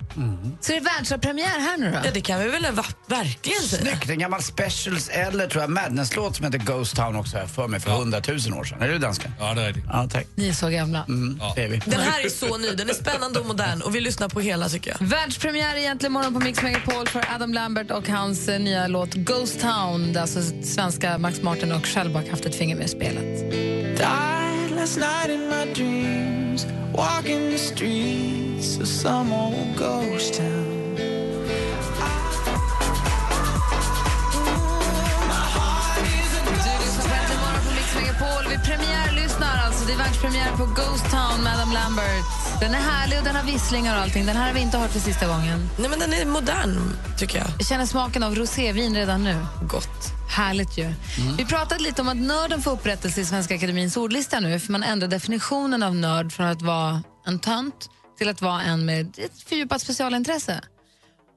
Så 0.61 0.73
det 0.73 0.77
är 0.77 0.81
världspremiär 0.81 1.61
här 1.61 1.77
nu 1.79 1.91
då? 1.91 1.99
Ja, 2.05 2.11
det 2.15 2.21
kan 2.21 2.41
vi 2.41 2.49
väl 2.49 2.67
va- 2.73 2.85
verkligen 3.07 3.61
säga. 3.63 3.83
Snyggt. 3.83 4.11
En 4.11 4.19
gammal 4.19 4.43
Specials 4.43 5.09
eller 5.09 5.47
tror 5.47 5.63
jag 5.63 5.71
Madness-låt 5.71 6.37
som 6.37 6.45
heter 6.45 6.59
Ghost 6.59 6.97
Town 6.97 7.17
också 7.17 7.37
jag 7.39 7.51
för 7.51 7.69
mig 7.69 7.81
för 7.81 7.91
hundratusen 7.91 8.55
år 8.55 8.65
sedan. 8.65 8.83
Är 8.83 8.89
du 8.89 8.99
dansken? 8.99 9.33
Ja, 9.41 9.55
det 9.55 9.63
är 9.63 9.73
det. 9.73 9.81
Ja, 9.93 10.09
tack. 10.13 10.27
Ni 10.35 10.49
är 10.49 10.53
så 10.53 10.69
gamla. 10.69 11.05
Mm, 11.09 11.41
det 11.57 11.63
är 11.65 11.69
vi. 11.69 11.83
Den 11.87 12.01
här 12.01 12.25
är 12.27 12.29
så 12.29 12.57
ny, 12.59 12.71
den 12.71 12.91
är 12.91 12.95
spännande 12.95 13.39
och 13.41 13.47
modern 13.47 13.83
och 13.83 13.95
vi 13.95 14.01
lyssnar 14.01 14.29
på 14.29 14.41
hela 14.41 14.69
tycker 14.69 14.97
jag. 15.01 15.07
Världspremiär 15.07 15.77
egentligen 15.77 16.13
morgon 16.13 16.35
på 16.35 16.41
Mix 16.41 16.63
Megapol 16.63 17.09
för 17.09 17.25
Adam 17.35 17.55
Lambert 17.55 17.91
och 17.91 18.09
hans 18.09 18.49
eh, 18.49 18.61
nya 18.61 18.87
låt 18.87 19.15
Ghost 19.15 19.61
Town 19.61 20.13
där 20.13 20.21
alltså 20.21 20.41
svenska 20.65 21.19
Max 21.19 21.43
Martin 21.43 21.73
och 21.73 21.87
Shellback 21.87 22.31
haft 22.31 22.47
ett 22.47 22.55
finger 22.55 22.77
med 22.77 22.85
i 22.85 22.89
spelet. 22.89 23.41
Walking 27.01 27.49
the 27.49 27.57
streets 27.57 28.77
of 28.77 28.87
some 28.87 29.33
old 29.33 29.75
ghost 29.75 30.35
town. 30.35 30.97
Du 37.65 37.71
lyssnar 37.77 38.13
på 38.19 38.51
Det 39.91 39.95
är 39.95 39.99
världspremiär 39.99 40.57
på 40.57 40.65
Ghost 40.65 41.11
Town 41.11 41.45
med 41.45 41.55
Adam 41.55 41.73
Lambert. 41.73 42.61
Den 42.61 42.75
är 42.75 42.79
härlig 42.79 43.19
och 43.19 43.25
den 43.25 43.37
har 43.37 43.43
visslingar 43.45 43.97
och 43.97 44.03
allting. 44.03 44.27
Den 44.27 44.37
här 44.37 44.47
har 44.47 44.55
vi 44.55 44.61
inte 44.61 44.79
hört 44.79 44.91
för 44.91 45.01
sista 45.01 45.27
gången. 45.27 45.71
Nej 45.79 45.91
men 45.91 45.99
den 45.99 46.13
är 46.13 46.27
modern 46.27 46.79
tycker 47.19 47.39
jag. 47.39 47.47
Jag 47.59 47.67
känner 47.67 47.87
smaken 47.87 48.23
av 48.23 48.35
rosévin 48.35 48.95
redan 48.95 49.25
nu. 49.25 49.47
Gott. 49.63 50.13
Härligt 50.29 50.79
ju. 50.79 50.93
Vi 51.39 51.45
pratade 51.47 51.83
lite 51.83 52.03
om 52.03 52.09
att 52.09 52.17
nörden 52.17 52.63
får 52.63 52.71
upprättelse 52.71 53.21
i 53.21 53.25
Svenska 53.25 53.55
Akademins 53.55 53.97
ordlista 53.97 54.41
nu 54.41 54.61
för 54.61 54.73
man 54.73 54.83
ändrar 54.83 55.09
definitionen 55.09 55.83
av 55.83 55.95
nörd 55.95 56.33
från 56.33 56.47
att 56.47 56.63
vara 56.63 57.03
en 57.27 57.39
tönt 57.39 57.91
till 58.19 58.29
att 58.29 58.43
vara 58.43 58.63
en 58.63 58.85
med 58.85 59.19
ett 59.19 59.43
fördjupat 59.49 59.83
specialintresse. 59.83 60.61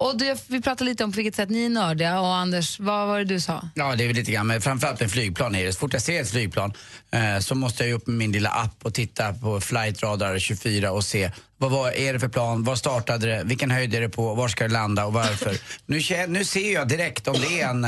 Och 0.03 0.17
det, 0.17 0.43
vi 0.47 0.61
pratade 0.61 0.89
lite 0.89 1.03
om 1.03 1.11
på 1.11 1.15
vilket 1.15 1.35
sätt 1.35 1.49
ni 1.49 1.65
är 1.65 1.69
nördiga 1.69 2.19
och 2.19 2.35
Anders, 2.35 2.79
vad 2.79 3.07
var 3.07 3.17
det 3.19 3.25
du 3.25 3.39
sa? 3.39 3.69
Ja, 3.75 3.95
det 3.95 4.03
är 4.03 4.07
väl 4.07 4.15
lite 4.15 4.31
grann, 4.31 4.47
men 4.47 4.61
framförallt 4.61 4.99
med 4.99 5.11
flygplan 5.11 5.55
är 5.55 5.65
det. 5.65 5.73
Så 5.73 5.79
fort 5.79 5.93
jag 5.93 6.01
ser 6.01 6.21
ett 6.21 6.29
flygplan 6.29 6.73
eh, 7.11 7.39
så 7.39 7.55
måste 7.55 7.83
jag 7.83 7.87
ju 7.87 7.93
upp 7.93 8.07
med 8.07 8.15
min 8.17 8.31
lilla 8.31 8.49
app 8.49 8.75
och 8.83 8.93
titta 8.93 9.33
på 9.33 9.61
Flight 9.61 10.03
Radar 10.03 10.39
24 10.39 10.91
och 10.91 11.03
se 11.03 11.31
vad 11.57 11.71
var, 11.71 11.91
är 11.91 12.13
det 12.13 12.19
för 12.19 12.27
plan, 12.27 12.63
var 12.63 12.75
startade 12.75 13.27
det, 13.27 13.43
vilken 13.43 13.71
höjd 13.71 13.95
är 13.95 14.01
det 14.01 14.09
på, 14.09 14.33
var 14.35 14.47
ska 14.47 14.63
det 14.67 14.73
landa 14.73 15.05
och 15.05 15.13
varför. 15.13 15.57
nu, 15.85 16.01
nu 16.27 16.45
ser 16.45 16.73
jag 16.73 16.87
direkt 16.87 17.27
om 17.27 17.35
det 17.41 17.61
är 17.61 17.69
en 17.69 17.85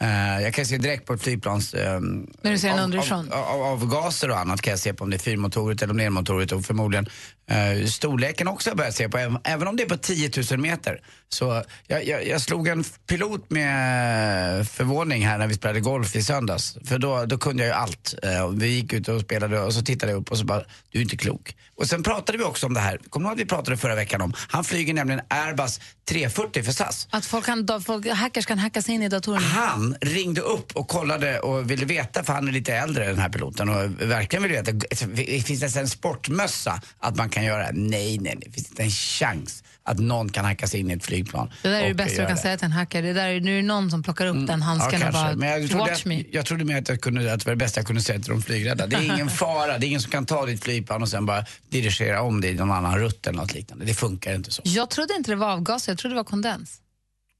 eh, 0.00 0.42
jag 0.42 0.54
kan 0.54 0.66
se 0.66 0.78
direkt 0.78 1.06
på 1.06 1.12
ett 1.12 1.22
flygplans... 1.22 1.74
Eh, 1.74 2.00
När 2.42 2.50
du 2.52 2.58
ser 2.58 2.72
av- 2.72 2.78
underifrån? 2.78 3.32
Av, 3.32 3.44
av, 3.44 3.62
av 3.62 3.86
gaser 3.86 4.30
och 4.30 4.38
annat 4.38 4.62
kan 4.62 4.70
jag 4.70 4.80
se 4.80 4.94
på 4.94 5.04
om 5.04 5.10
det 5.10 5.16
är 5.16 5.18
fyrmotorigt 5.18 5.82
eller 5.82 5.90
om 5.90 5.96
det 5.96 6.02
är 6.02 6.06
elmotorigt 6.06 6.52
och 6.52 6.64
förmodligen 6.64 7.08
eh, 7.50 7.86
storleken 7.86 8.48
också 8.48 8.74
börjat 8.74 8.94
se 8.94 9.08
på, 9.08 9.18
även, 9.18 9.38
även 9.44 9.68
om 9.68 9.76
det 9.76 9.82
är 9.82 9.88
på 9.88 9.96
10 9.96 10.30
000 10.50 10.60
meter. 10.60 11.00
Så 11.28 11.62
jag, 11.86 12.06
jag, 12.06 12.26
jag 12.26 12.40
slog 12.40 12.68
en 12.68 12.84
pilot 12.84 13.50
med 13.50 14.68
förvåning 14.68 15.26
här 15.26 15.38
när 15.38 15.46
vi 15.46 15.54
spelade 15.54 15.80
golf 15.80 16.16
i 16.16 16.22
söndags. 16.22 16.78
För 16.84 16.98
då, 16.98 17.24
då 17.26 17.38
kunde 17.38 17.62
jag 17.62 17.68
ju 17.68 17.74
allt. 17.74 18.14
Eh, 18.22 18.48
vi 18.48 18.66
gick 18.66 18.92
ut 18.92 19.08
och 19.08 19.20
spelade 19.20 19.60
och 19.60 19.74
så 19.74 19.82
tittade 19.82 20.12
jag 20.12 20.20
upp 20.20 20.30
och 20.30 20.38
så 20.38 20.44
bara, 20.44 20.62
du 20.90 20.98
är 20.98 21.02
inte 21.02 21.16
klok. 21.16 21.56
Och 21.76 21.86
sen 21.86 22.02
pratade 22.02 22.38
vi 22.38 22.44
också 22.44 22.66
om 22.66 22.74
det 22.74 22.80
här, 22.80 23.00
kommer 23.10 23.24
du 23.24 23.30
ihåg 23.30 23.40
att 23.40 23.44
vi 23.44 23.48
pratade 23.48 23.76
förra 23.76 23.94
veckan 23.94 24.20
om? 24.20 24.32
Han 24.48 24.64
flyger 24.64 24.94
nämligen 24.94 25.20
Airbus 25.28 25.80
340 26.08 26.62
för 26.62 26.72
SAS. 26.72 27.08
Att 27.10 27.26
folk 27.26 27.46
kan, 27.46 27.82
folk, 27.86 28.06
hackers 28.06 28.46
kan 28.46 28.58
hacka 28.58 28.82
sig 28.82 28.94
in 28.94 29.02
i 29.02 29.08
datorerna? 29.08 29.46
Han 29.46 29.96
ringde 30.00 30.40
upp 30.40 30.76
och 30.76 30.88
kollade 30.88 31.40
och 31.40 31.70
ville 31.70 31.84
veta, 31.84 32.24
för 32.24 32.32
han 32.32 32.48
är 32.48 32.52
lite 32.52 32.74
äldre 32.74 33.06
den 33.06 33.18
här 33.18 33.28
piloten 33.28 33.68
och 33.68 33.90
verkligen 34.00 34.42
ville 34.42 34.62
veta, 34.62 34.72
det 35.06 35.46
finns 35.46 35.62
nästan 35.62 35.82
en 35.82 35.88
sportmössa 35.88 36.80
att 36.98 37.16
man 37.16 37.28
kan 37.36 37.44
göra. 37.44 37.70
Nej, 37.72 38.18
nej, 38.18 38.18
nej, 38.18 38.36
det 38.46 38.50
finns 38.50 38.68
inte 38.70 38.82
en 38.82 38.90
chans 38.90 39.62
att 39.82 39.98
någon 39.98 40.28
kan 40.32 40.44
hacka 40.44 40.66
sig 40.66 40.80
in 40.80 40.90
i 40.90 40.94
ett 40.94 41.04
flygplan. 41.04 41.50
Det 41.62 41.68
där 41.68 41.82
är 41.82 41.88
det 41.88 41.94
bästa 41.94 42.20
du 42.22 42.26
kan 42.26 42.36
det. 42.36 42.42
säga 42.42 42.56
till 42.56 42.64
en 42.64 42.72
hackare. 42.72 43.06
Det 43.06 43.12
där 43.12 43.28
är, 43.28 43.40
nu 43.40 43.52
är 43.52 43.56
det 43.62 43.68
någon 43.68 43.90
som 43.90 44.02
plockar 44.02 44.26
upp 44.26 44.46
den 44.46 44.62
handsken 44.62 45.00
Ja, 45.00 45.06
och 45.06 45.12
bara 45.12 45.36
Men 45.36 45.48
jag 45.48 45.70
trodde, 45.70 45.90
watch 45.90 46.04
me. 46.04 46.20
att, 46.20 46.26
jag 46.32 46.46
trodde 46.46 46.64
mer 46.64 46.78
att, 46.78 46.88
jag 46.88 47.00
kunde, 47.00 47.32
att 47.32 47.40
det 47.40 47.46
var 47.46 47.52
det 47.52 47.56
bästa 47.56 47.80
jag 47.80 47.86
kunde 47.86 48.02
säga 48.02 48.18
till 48.20 48.30
de 48.30 48.42
flygrädda. 48.42 48.86
Det 48.86 48.96
är 48.96 49.02
ingen 49.02 49.30
fara, 49.42 49.78
det 49.78 49.86
är 49.86 49.88
ingen 49.88 50.00
som 50.00 50.10
kan 50.10 50.26
ta 50.26 50.46
ditt 50.46 50.64
flygplan 50.64 51.02
och 51.02 51.08
sen 51.08 51.26
bara 51.26 51.44
dirigera 51.68 52.22
om 52.22 52.40
det 52.40 52.48
i 52.48 52.54
någon 52.54 52.70
annan 52.70 52.98
rutt 52.98 53.26
eller 53.26 53.38
något 53.38 53.54
liknande. 53.54 53.84
Det 53.84 53.94
funkar 53.94 54.34
inte 54.34 54.50
så. 54.50 54.62
Jag 54.64 54.90
trodde 54.90 55.14
inte 55.14 55.30
det 55.30 55.36
var 55.36 55.50
avgaser, 55.52 55.92
jag 55.92 55.98
trodde 55.98 56.14
det 56.14 56.16
var 56.20 56.24
kondens. 56.24 56.80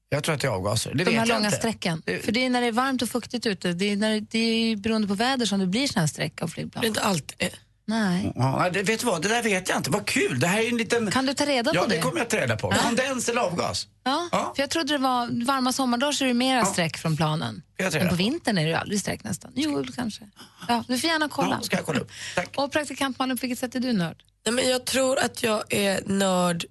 Jag 0.09 0.23
tror 0.23 0.35
att 0.35 0.41
det 0.41 0.47
är 0.47 0.51
avgaser. 0.51 0.93
Det 0.95 1.03
De 1.03 1.17
här 1.17 1.25
långa 1.25 1.45
inte. 1.45 1.57
strecken. 1.57 2.01
Det- 2.05 2.25
För 2.25 2.31
det 2.31 2.45
är 2.45 2.49
när 2.49 2.61
det 2.61 2.67
är 2.67 2.71
varmt 2.71 3.01
och 3.01 3.09
fuktigt 3.09 3.45
ute. 3.45 3.73
Det 3.73 3.85
är, 3.91 3.95
när 3.95 4.09
det, 4.11 4.19
det 4.19 4.37
är 4.39 4.75
beroende 4.75 5.07
på 5.07 5.13
väder 5.13 5.45
som 5.45 5.59
det 5.59 5.67
blir 5.67 5.87
såna 5.87 6.01
här 6.01 6.07
streck 6.07 6.41
av 6.41 6.47
flygplan. 6.47 6.81
Det 6.81 6.85
är 6.85 6.89
inte 6.89 7.01
alltid. 7.01 7.49
Nej. 7.89 8.31
Ja, 8.35 8.69
det, 8.73 8.83
vet 8.83 8.99
du 8.99 9.05
vad, 9.05 9.21
det 9.21 9.27
där 9.27 9.43
vet 9.43 9.69
jag 9.69 9.77
inte. 9.77 9.89
Vad 9.89 10.05
kul, 10.05 10.39
det 10.39 10.47
här 10.47 10.61
är 10.61 10.69
en 10.69 10.77
liten... 10.77 11.11
Kan 11.11 11.25
du 11.25 11.33
ta 11.33 11.45
reda 11.45 11.71
ja, 11.73 11.81
på 11.81 11.87
det? 11.87 11.95
det 11.95 12.01
kommer 12.01 12.19
jag 12.19 12.29
ta 12.29 12.37
reda 12.37 12.55
på. 12.57 12.71
Kondens 12.71 13.29
eller 13.29 13.41
avgas? 13.41 13.87
Ja, 14.03 14.29
Ja. 14.31 14.53
för 14.55 14.63
jag 14.63 14.69
trodde 14.69 14.93
det 14.93 14.97
var 14.97 15.45
varma 15.45 15.73
sommardagar 15.73 16.11
så 16.11 16.23
är 16.23 16.27
det 16.27 16.33
mera 16.33 16.65
streck 16.65 16.97
från 16.97 17.17
planen. 17.17 17.61
Men 17.93 18.09
på 18.09 18.15
vintern 18.15 18.57
är 18.57 18.63
det 18.63 18.69
ju 18.69 18.75
aldrig 18.75 18.99
streck 18.99 19.23
nästan. 19.23 19.51
Jo, 19.55 19.85
kanske. 19.95 20.23
Ja, 20.67 20.83
du 20.87 20.99
får 20.99 21.09
gärna 21.09 21.29
kolla. 21.29 21.57
Ja, 21.59 21.65
ska 21.65 21.75
jag 21.75 21.85
kolla 21.85 21.99
upp. 21.99 22.11
Tack. 22.35 22.49
Och 22.55 22.71
praktikant 22.71 23.19
Malin, 23.19 23.37
på 23.37 23.41
vilket 23.41 23.59
sätt 23.59 23.75
är 23.75 23.79
du 23.79 23.93
nörd? 23.93 24.23
Nej, 24.45 24.53
men 24.53 24.69
jag 24.69 24.85
tror 24.85 25.19
att 25.19 25.43
jag 25.43 25.73
är 25.73 26.01
nörd 26.05 26.65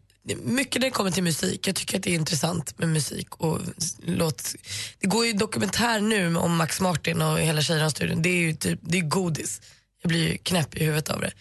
mycket 0.44 0.80
när 0.80 0.87
det 0.87 0.90
kommer 0.90 1.11
till 1.11 1.23
musik. 1.23 1.68
Jag 1.68 1.75
tycker 1.76 1.96
att 1.96 2.02
det 2.02 2.11
är 2.11 2.14
intressant 2.14 2.78
med 2.78 2.88
musik. 2.88 3.37
Och 3.37 3.61
låt, 4.02 4.54
det 5.00 5.06
går 5.06 5.26
ju 5.26 5.32
dokumentär 5.32 6.00
nu 6.00 6.37
om 6.37 6.56
Max 6.56 6.80
Martin 6.80 7.23
och 7.23 7.38
hela 7.38 7.62
Tjejerna-studion. 7.62 8.23
Det 8.23 8.28
är 8.28 8.40
ju 8.40 8.54
typ, 8.54 8.80
det 8.82 8.99
är 8.99 9.02
godis. 9.02 9.61
Jag 10.06 10.08
blir 10.08 10.28
ju 10.28 10.38
knäpp 10.38 10.76
i 10.76 10.84
huvudet 10.84 11.08
av 11.08 11.20
det. 11.20 11.32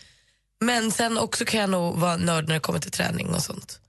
Men 0.62 0.92
sen 0.92 1.18
också 1.18 1.46
kan 1.46 1.60
jag 1.60 1.70
nog 1.70 1.98
vara 1.98 2.18
nörd 2.18 2.48
när 2.48 2.54
det 2.54 2.60
kommer 2.60 2.80
till 2.80 2.92
träning 2.92 3.28
och 3.28 3.42
sånt. 3.42 3.80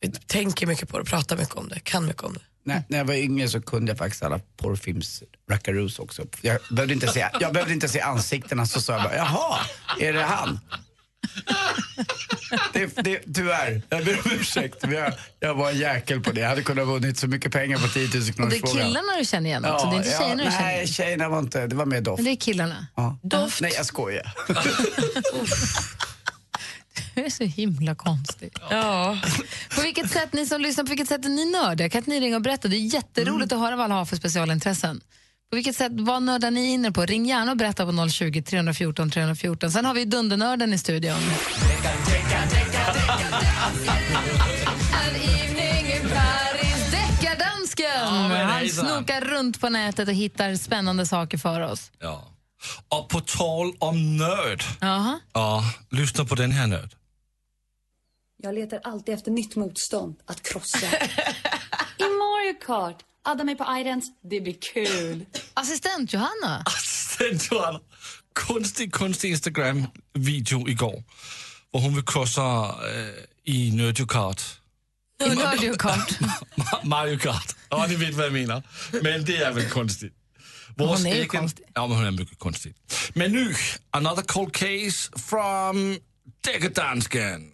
Jag 0.00 0.26
tänker 0.26 0.66
mycket 0.66 0.88
på 0.88 0.98
det, 0.98 1.04
pratar 1.04 1.36
mycket 1.36 1.54
om 1.54 1.68
det, 1.68 1.80
kan 1.80 2.06
mycket 2.06 2.22
om 2.22 2.32
det. 2.32 2.40
När, 2.64 2.82
när 2.88 2.98
jag 2.98 3.04
var 3.04 3.14
yngre 3.14 3.48
så 3.48 3.60
kunde 3.62 3.90
jag 3.90 3.98
faktiskt 3.98 4.22
alla 4.22 4.40
porrfilms 4.56 5.22
rackaroos 5.50 5.98
också. 5.98 6.22
Jag 6.40 6.58
behövde, 6.70 6.94
inte 6.94 7.08
se, 7.08 7.28
jag 7.40 7.52
behövde 7.52 7.74
inte 7.74 7.88
se 7.88 8.00
ansiktena 8.00 8.66
så 8.66 8.80
sa 8.80 8.92
jag 8.92 9.02
bara, 9.02 9.16
jaha, 9.16 9.60
är 10.00 10.12
det 10.12 10.22
han? 10.22 10.60
Det, 12.72 12.96
det, 12.96 13.34
tyvärr, 13.34 13.82
jag 13.88 14.04
ber 14.04 14.18
om 14.24 14.32
ursäkt. 14.40 14.76
Jag, 14.82 15.12
jag 15.40 15.54
var 15.54 15.70
en 15.70 15.78
jäkel 15.78 16.20
på 16.20 16.32
det. 16.32 16.40
Jag 16.40 16.48
hade 16.48 16.62
kunnat 16.62 16.86
vunnit 16.86 17.18
så 17.18 17.26
mycket 17.26 17.52
pengar 17.52 17.78
på 17.78 17.88
10 17.88 18.08
000 18.14 18.28
Och 18.28 18.34
kronors 18.34 18.52
det 18.52 18.58
är 18.58 18.72
killarna 18.72 19.18
du 19.18 19.24
känner 19.24 19.50
igen 19.50 19.64
också, 19.64 19.86
det 19.86 19.92
är 19.92 19.96
inte 19.96 20.10
tjejerna 20.10 20.44
du 20.44 20.50
känner 20.50 20.62
Nej, 20.62 20.74
igen. 20.74 20.86
tjejerna 20.86 21.28
var 21.28 21.38
inte, 21.38 21.66
det 21.66 21.76
var 21.76 21.86
mer 21.86 22.00
doft. 22.00 22.18
Men 22.18 22.24
det 22.24 22.30
är 22.30 22.36
killarna. 22.36 22.86
Ja. 22.94 23.18
Doft. 23.22 23.60
Nej, 23.60 23.72
jag 23.76 23.86
skojar. 23.86 24.32
Det 27.14 27.26
är 27.26 27.30
så 27.30 27.44
himla 27.44 27.94
konstigt. 27.94 28.58
Ja. 28.70 29.18
På 29.74 29.80
vilket 29.82 30.10
sätt, 30.10 30.32
ni 30.32 30.46
som 30.46 30.60
lyssnar, 30.60 30.84
på 30.84 30.88
vilket 30.88 31.08
sätt 31.08 31.24
är 31.24 31.28
ni 31.28 31.50
nördiga? 31.50 31.88
Kan 31.88 31.98
inte 31.98 32.10
ni 32.10 32.20
ringa 32.20 32.36
och 32.36 32.42
berätta? 32.42 32.68
Det 32.68 32.76
är 32.76 32.94
jätteroligt 32.94 33.52
att 33.52 33.58
höra 33.58 33.76
vad 33.76 33.84
alla 33.84 33.94
har 33.94 34.04
för 34.04 34.16
specialintressen. 34.16 35.00
På 35.50 35.56
vilket 35.56 35.76
sätt, 35.76 35.92
vad 35.94 36.22
nördar 36.22 36.50
ni 36.50 36.70
inne 36.72 36.92
på? 36.92 37.06
Ring 37.06 37.26
gärna 37.26 37.50
och 37.50 37.56
berätta 37.56 37.86
på 37.86 38.08
020 38.08 38.42
314 38.42 39.10
314. 39.10 39.70
Sen 39.70 39.84
har 39.84 39.94
vi 39.94 40.04
Dundernörden 40.04 40.72
i 40.72 40.78
studion. 40.78 41.18
Deckardansken! 46.90 47.86
Ja, 48.30 48.44
Han 48.44 48.68
snokar 48.68 49.20
runt 49.20 49.60
på 49.60 49.68
nätet 49.68 50.08
och 50.08 50.14
hittar 50.14 50.54
spännande 50.56 51.06
saker 51.06 51.38
för 51.38 51.60
oss. 51.60 51.90
Ja. 51.98 52.30
Och 52.88 53.08
på 53.08 53.20
tal 53.20 53.72
om 53.78 54.16
nörd, 54.16 54.62
Jaha. 54.80 55.20
ja, 55.32 55.64
lyssna 55.90 56.24
på 56.24 56.34
den 56.34 56.50
här 56.52 56.66
nörd. 56.66 56.94
Jag 58.42 58.54
letar 58.54 58.80
alltid 58.84 59.14
efter 59.14 59.30
nytt 59.30 59.56
motstånd 59.56 60.16
att 60.26 60.42
krossa. 60.42 60.86
I 61.98 62.02
Mario 62.02 62.54
Kart. 62.66 62.96
Adda 63.24 63.44
mig 63.44 63.58
på 63.58 63.64
iDance. 63.80 64.06
Det 64.30 64.40
blir 64.42 64.54
kul. 64.74 65.26
Assistent 65.54 66.14
Johanna. 66.14 66.64
Du 67.18 67.30
en 67.30 67.38
konstig, 68.34 68.92
konstig 68.92 69.30
Instagram-video 69.30 70.68
igår, 70.68 71.04
hvor 71.70 71.80
hun 71.80 71.94
vil 71.94 72.04
krosse 72.04 72.40
øh, 72.40 73.08
i 73.44 73.70
Nerdio 73.70 74.06
Kart. 74.06 74.60
I 75.20 75.28
Mario 75.44 75.74
Kart. 75.76 76.18
Mario 76.84 77.18
Kart. 77.18 77.56
Ja, 77.70 77.86
ni 77.86 77.94
vet 77.94 78.14
vad 78.14 78.24
jag 78.24 78.32
menar. 78.32 78.62
Men 79.02 79.24
det 79.26 79.36
är 79.36 79.52
väl 79.52 79.70
konstigt. 79.70 80.12
Vores 80.76 81.02
Hon 81.02 81.12
är 81.12 81.16
egen- 81.16 81.28
konstig. 81.28 81.64
Ja, 81.74 81.86
men 81.86 81.96
hon 81.96 82.06
är 82.06 82.10
mycket 82.10 82.38
konstig. 82.38 82.74
Men 83.14 83.32
nu, 83.32 83.54
another 83.90 84.22
cold 84.22 84.52
case 84.52 85.10
from 85.28 85.98
Deckardansken. 86.44 87.40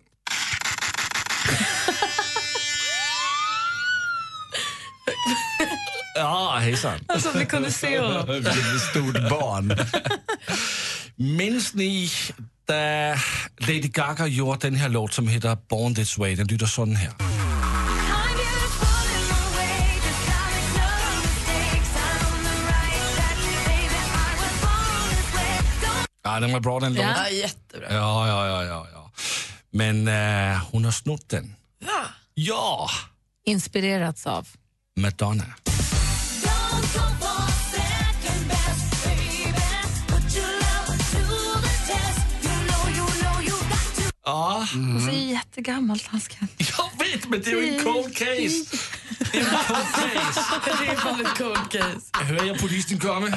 ja, 6.15 6.57
hejsan. 6.61 6.99
Alltså 7.09 7.31
om 7.31 7.39
ni 7.39 7.47
kunde 7.47 7.73
se 7.73 7.99
honom. 7.99 8.27
Vilket 8.33 8.81
stort 8.91 9.31
barn. 9.31 9.77
Minns 11.17 11.75
ni, 11.75 12.11
da 12.65 13.15
Lady 13.59 13.89
Gaga 13.89 14.27
gjorde 14.27 14.59
den 14.61 14.75
här 14.75 14.89
låt 14.89 15.13
som 15.13 15.29
heter 15.29 15.59
Born 15.69 15.95
This 15.95 16.19
Way? 16.19 16.35
Den 16.35 16.47
lyder 16.47 16.67
sådan 16.67 16.97
här. 16.97 17.13
Ja, 26.23 26.41
den 26.41 26.53
var 26.53 26.61
bra 26.61 26.81
den 26.81 26.95
låten. 26.95 27.09
Ja. 27.09 27.25
Ja, 27.25 27.31
jättebra. 27.31 27.87
Ja, 27.91 28.29
ja, 28.29 28.47
ja, 28.47 28.65
ja. 28.65 28.87
ja. 28.93 29.11
Men 29.71 30.09
eh, 30.09 30.63
hon 30.73 30.85
har 30.85 30.93
snott 30.93 31.29
den. 31.29 31.55
Va? 31.81 32.07
Ja, 32.35 32.91
Inspirerats 33.45 34.27
av. 34.27 34.49
Madonna. 34.97 35.47
Ja, 44.25 44.67
Och 44.97 45.03
så 45.03 45.09
är 45.09 45.13
det 45.13 45.19
jättegammalt, 45.19 46.11
dansken. 46.13 46.49
jag 46.59 46.91
vet, 47.07 47.29
men 47.29 47.43
det 47.43 47.51
är 47.51 47.63
ju 47.63 47.77
en 47.79 47.85
cold 47.85 48.17
case. 48.17 48.77
Det 49.33 49.39
är 49.39 49.41
en 49.41 49.47
cold 49.67 49.87
case. 49.95 50.45
Det 50.81 50.87
är 50.87 50.97
fan 50.97 51.21
ett 51.27 51.39
cold 51.39 51.71
case. 51.71 52.01
Hör 52.13 52.45
jag 52.47 52.59
polisen 52.61 52.99
komma? 52.99 53.29
Ja. 53.29 53.37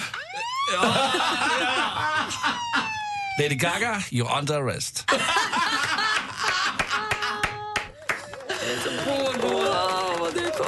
ja. 0.74 0.96
Lady 3.44 3.56
Gaga, 3.56 3.96
you're 4.12 4.40
under 4.40 4.56
arrest. 4.56 5.06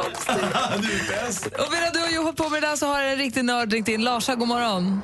Och 1.61 1.71
medan 1.73 1.89
du 1.93 1.99
har 1.99 2.09
jobbat 2.15 2.35
på 2.35 2.49
med 2.49 2.61
det 2.61 2.67
där 2.67 2.75
så 2.75 2.85
har 2.85 3.01
en 3.01 3.17
riktig 3.17 3.45
nörd 3.45 3.73
ringt 3.73 3.87
in. 3.87 4.03
Larsa, 4.03 4.35
god 4.35 4.47
morgon. 4.47 5.01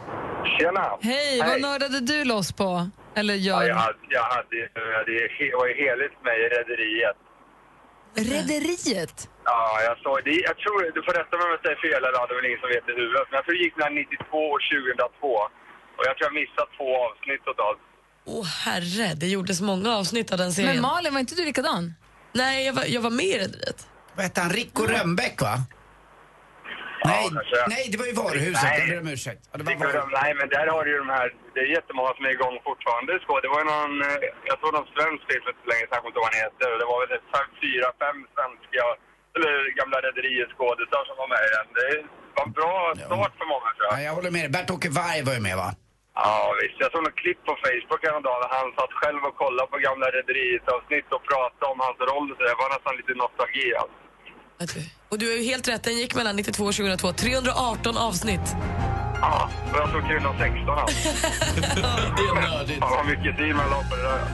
Tjena! 0.59 0.85
Hej, 1.01 1.39
vad 1.47 1.61
nördade 1.61 1.99
du 1.99 2.23
loss 2.23 2.51
på? 2.51 2.89
Eller 3.15 3.33
gör? 3.33 3.61
Ja, 3.61 3.67
jag 3.67 3.75
hade, 3.75 3.97
jag 4.09 4.23
hade, 4.23 4.55
jag 4.75 4.97
hade, 4.97 5.11
det 5.11 5.55
var 5.61 5.67
ju 5.71 5.75
heligt 5.85 6.13
för 6.17 6.23
mig 6.29 6.37
i 6.45 6.47
Rederiet. 6.55 7.17
Rederiet? 8.33 9.17
Ja, 9.45 9.81
jag 9.87 9.95
sa 10.03 10.11
det. 10.27 10.37
Jag 10.49 10.57
tror, 10.63 10.77
du 10.97 11.01
får 11.07 11.13
rätta 11.19 11.33
mig 11.37 11.43
om 11.47 11.51
jag 11.55 11.61
säger 11.65 11.79
fel 11.85 12.01
eller 12.07 12.11
det 12.27 12.33
är 12.33 12.39
väl 12.39 12.49
ingen 12.49 12.61
som 12.63 12.69
vet 12.75 12.85
i 12.91 12.93
huvudet. 13.01 13.25
Men 13.29 13.35
jag 13.39 13.43
tror 13.45 13.55
det 13.57 13.63
gick 13.65 13.75
mellan 13.79 13.95
92 13.95 14.37
och 14.55 14.61
2002. 15.21 15.27
Och 15.97 16.03
jag 16.07 16.13
tror 16.17 16.25
jag 16.29 16.35
missat 16.43 16.69
två 16.77 16.89
avsnitt 17.07 17.41
totalt. 17.49 17.81
Åh 18.35 18.47
herre, 18.65 19.07
det 19.21 19.27
gjordes 19.35 19.61
många 19.71 19.89
avsnitt 19.99 20.27
av 20.33 20.37
den 20.43 20.51
serien. 20.53 20.71
Men 20.73 20.81
Malin, 20.81 21.13
var 21.13 21.19
inte 21.25 21.35
du 21.35 21.45
likadan? 21.45 21.83
Nej, 22.41 22.65
jag 22.65 22.73
var, 22.73 22.85
jag 22.95 23.01
var 23.01 23.09
med 23.21 23.25
i 23.25 23.37
Rederiet. 23.43 23.79
Vad 24.21 24.27
hette 24.29 24.41
han? 24.45 24.53
Rico 24.61 24.81
Rönnbäck 24.95 25.37
va? 25.47 25.55
Nej, 27.11 27.25
kanske. 27.37 27.59
nej, 27.75 27.83
det 27.91 27.97
var 28.01 28.07
ju 28.11 28.15
varuhuset. 28.23 28.67
Nej. 28.69 28.79
Jag 28.79 28.87
ber 28.91 28.99
om 29.03 29.09
ursäkt. 29.15 29.41
Ja, 29.49 29.53
det 29.59 29.63
var 29.69 29.75
varuhuset. 29.81 30.17
Nej, 30.21 30.31
men 30.39 30.47
där 30.55 30.65
har 30.75 30.81
du 30.85 30.89
ju 30.93 30.99
de 31.05 31.09
här... 31.19 31.27
Det 31.55 31.59
är 31.65 31.69
jättemånga 31.79 32.11
som 32.17 32.23
är 32.29 32.33
igång 32.37 32.55
fortfarande. 32.69 33.11
Så 33.25 33.31
det 33.43 33.49
var 33.53 33.59
ju 33.63 33.67
någon... 33.75 33.93
eh, 34.09 34.17
Jag 34.49 34.55
tror 34.59 34.71
någon 34.77 34.89
svensk 34.95 35.21
film 35.29 35.41
för 35.45 35.51
inte 35.55 35.67
länge 35.71 35.85
sedan, 35.85 35.95
jag 35.95 36.01
kommer 36.01 36.11
inte 36.11 36.19
ihåg 36.19 36.27
vad 36.29 36.35
han 36.37 36.43
heter. 36.45 36.67
Det 36.81 36.87
var 36.91 36.97
väl 37.03 37.11
fem, 37.35 37.49
fyra, 37.63 37.87
fem 38.03 38.17
svenska... 38.35 38.83
Eller 39.35 39.53
gamla 39.79 39.97
rederieskådisar 40.07 41.01
som 41.09 41.15
var 41.21 41.29
med 41.33 41.43
i 41.47 41.51
den. 41.57 41.67
Det 41.77 41.87
var 42.35 42.43
en 42.47 42.53
bra 42.59 42.73
start 43.07 43.33
för 43.39 43.47
många, 43.53 43.69
tror 43.75 43.85
jag. 43.87 43.93
Ja, 43.95 43.99
jag 44.07 44.13
håller 44.17 44.31
med 44.37 44.43
dig. 44.45 44.51
Bert-Åke 44.55 44.89
Varg 44.99 45.19
var 45.27 45.33
ju 45.37 45.43
med 45.49 45.55
va? 45.63 45.69
Ja, 46.23 46.35
visst. 46.61 46.77
Jag 46.83 46.89
såg 46.93 47.01
något 47.07 47.19
klipp 47.23 47.41
på 47.49 47.53
Facebook 47.65 48.01
häromdagen 48.07 48.43
han 48.57 48.67
satt 48.79 48.93
själv 49.01 49.21
och 49.29 49.35
kollade 49.43 49.67
på 49.73 49.77
gamla 49.87 50.07
Rederiet-avsnitt 50.17 51.07
och 51.15 51.23
pratade 51.31 51.67
om 51.73 51.79
hans 51.85 51.99
roll. 52.09 52.27
Så 52.37 52.41
det 52.47 52.55
var 52.61 52.69
nästan 52.75 52.93
lite 52.99 53.13
nostalgi. 53.23 53.67
Alltså. 53.81 53.97
Och 55.09 55.17
du 55.19 55.29
har 55.29 55.37
ju 55.37 55.43
helt 55.43 55.67
rätt, 55.67 55.83
den 55.83 55.97
gick 55.97 56.15
mellan 56.15 56.35
92 56.35 56.63
och 56.63 56.73
2002. 56.75 57.13
318 57.13 57.97
avsnitt. 57.97 58.41
Ja, 59.21 59.49
och 59.71 59.77
jag 59.77 59.89
såg 59.91 60.01
Kvinna 60.07 60.35
16 60.39 60.69
alltså. 60.69 61.09
Det 62.15 62.21
är 62.21 62.41
nördigt. 62.49 62.79
Fan 62.79 62.91
vad 62.91 63.05
mycket 63.05 63.37
tid 63.37 63.55
man 63.55 63.69
la 63.69 63.83
på 63.89 63.95
det 63.95 64.01
där. 64.01 64.27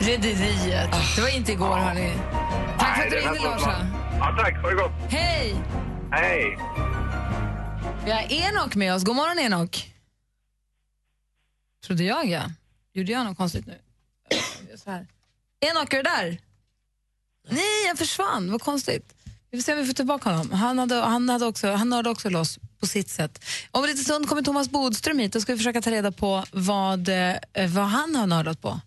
Rederiet. 0.00 0.90
Det 1.16 1.22
var 1.22 1.36
inte 1.36 1.52
igår, 1.52 1.76
hörni. 1.76 2.12
Tack 2.78 2.96
för 2.96 3.04
att 3.04 3.10
du 3.10 3.16
ringde, 3.16 3.40
man- 3.66 3.94
Ja, 4.18 4.36
tack. 4.38 4.56
Ha 4.62 4.68
det 4.68 4.74
gott. 4.74 4.92
Hej! 5.10 5.54
Hej! 6.12 6.58
Vi 8.04 8.10
har 8.10 8.32
Enok 8.32 8.74
med 8.74 8.94
oss. 8.94 9.04
God 9.04 9.16
morgon, 9.16 9.38
Enok. 9.38 9.92
Trodde 11.86 12.04
jag, 12.04 12.26
ja. 12.26 12.42
Gjorde 12.92 13.12
jag 13.12 13.24
något 13.24 13.36
konstigt 13.36 13.66
nu? 13.66 13.78
Enok, 15.60 15.92
är 15.92 15.96
du 15.96 16.02
där? 16.02 16.38
Nej, 17.50 17.86
han 17.88 17.96
försvann. 17.96 18.50
Vad 18.50 18.62
konstigt. 18.62 19.14
Vi 19.50 19.58
får 19.58 19.62
se 19.62 19.72
om 19.72 19.78
vi 19.78 19.86
får 19.86 19.94
tillbaka 19.94 20.30
honom. 20.30 20.50
Han, 20.50 20.78
hade, 20.78 20.94
han, 20.94 21.28
hade 21.28 21.46
också, 21.46 21.72
han 21.72 21.88
nördade 21.88 22.10
också 22.10 22.30
loss 22.30 22.58
på 22.80 22.86
sitt 22.86 23.08
sätt. 23.10 23.44
Om 23.70 23.84
en 23.84 23.90
liten 23.90 24.04
stund 24.04 24.28
kommer 24.28 24.42
Thomas 24.42 24.70
Bodström 24.70 25.18
hit 25.18 25.34
och 25.34 25.42
ska 25.42 25.52
vi 25.52 25.58
försöka 25.58 25.80
ta 25.82 25.90
reda 25.90 26.12
på 26.12 26.44
vad, 26.52 27.08
eh, 27.08 27.34
vad 27.68 27.84
han 27.84 28.16
har 28.16 28.26
nördat 28.26 28.60
på. 28.62 28.80